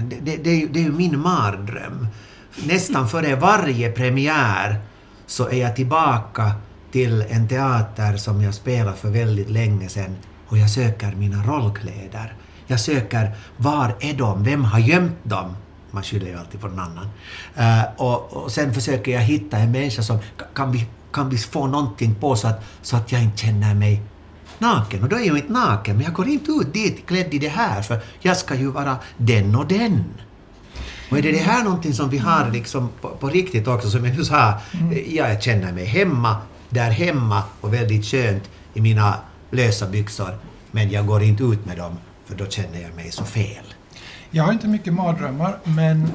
[0.04, 2.06] det, det, det, är, ju min mardröm.
[2.64, 4.80] Nästan före varje premiär
[5.26, 6.52] så är jag tillbaka
[6.92, 10.16] till en teater som jag spelade för väldigt länge sedan
[10.48, 12.34] och jag söker mina rollkläder.
[12.66, 14.44] Jag söker, var är de?
[14.44, 15.56] Vem har gömt dem?
[15.90, 17.08] Man skyller ju alltid på någon annan.
[17.58, 20.18] Uh, och, och, sen försöker jag hitta en människa som
[20.54, 24.02] kan vi, kan vi få någonting på så att, så att jag inte känner mig
[24.60, 25.02] naken.
[25.02, 27.48] Och då är jag inte naken, men jag går inte ut dit klädd i det
[27.48, 30.04] här, för jag ska ju vara den och den.
[31.10, 34.04] Och är det det här någonting som vi har liksom på, på riktigt också, som
[34.04, 35.14] jag nu sa, mm.
[35.16, 36.36] jag känner mig hemma,
[36.68, 39.14] där hemma och väldigt skönt i mina
[39.50, 40.38] lösa byxor,
[40.70, 43.64] men jag går inte ut med dem, för då känner jag mig så fel.
[44.30, 46.08] Jag har inte mycket mardrömmar, men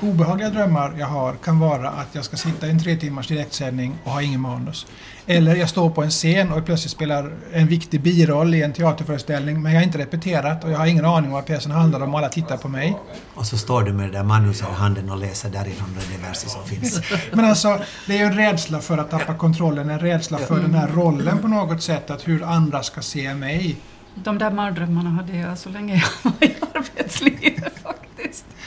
[0.00, 3.98] obehagliga drömmar jag har kan vara att jag ska sitta i en tre timmars direktsändning
[4.04, 4.86] och ha ingen manus.
[5.26, 9.62] Eller jag står på en scen och plötsligt spelar en viktig biroll i en teaterföreställning
[9.62, 12.14] men jag har inte repeterat och jag har ingen aning om vad pjäsen handlar om
[12.14, 12.96] och alla tittar på mig.
[13.34, 16.48] Och så står du med det där manuset i handen och läser därifrån det verser
[16.48, 17.00] som finns.
[17.32, 20.74] men alltså, det är ju en rädsla för att tappa kontrollen, en rädsla för den
[20.74, 23.76] här rollen på något sätt, att hur andra ska se mig.
[24.14, 27.74] De där mardrömmarna hade jag så länge jag var i arbetslivet.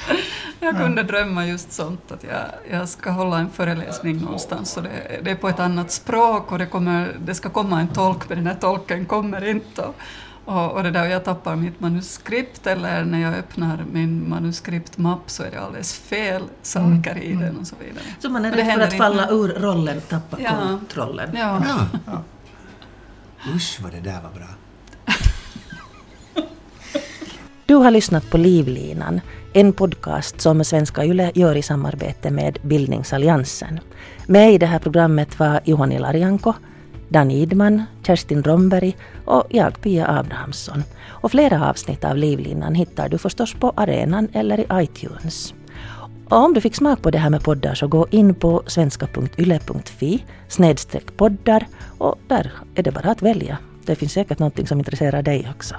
[0.60, 2.46] Jag kunde drömma just sånt att jag,
[2.80, 6.58] jag ska hålla en föreläsning någonstans och det, det är på ett annat språk och
[6.58, 9.82] det, kommer, det ska komma en tolk men den här tolken kommer inte.
[9.82, 9.96] Och,
[10.46, 15.44] och, och det där, jag tappar mitt manuskript eller när jag öppnar min manuskriptmapp så
[15.44, 18.04] är det alldeles fel saker i den och så vidare.
[18.20, 20.52] Så man är Och rädd för att inte falla ur rollen, tappa Ja.
[20.62, 21.30] kontrollen.
[21.34, 21.62] Ja.
[22.06, 22.24] Ja.
[23.56, 24.48] Usch vad det där var bra.
[27.66, 29.22] Du har lyssnat på Livlinan,
[29.60, 33.80] en podcast som Svenska Yle gör i samarbete med Bildningsalliansen.
[34.28, 36.54] Med i det här programmet var Juhani Larianko,
[37.10, 40.84] Dan Idman, Kerstin Romberg och jag, Pia Abrahamsson.
[41.06, 45.54] Och flera avsnitt av Livlinan hittar du förstås på arenan eller i iTunes.
[46.30, 50.26] Och om du fick smak på det här med poddar så gå in på svenska.yle.fi
[50.48, 53.58] snedstreck poddar och där är det bara att välja.
[53.86, 55.76] Det finns säkert någonting som intresserar dig också.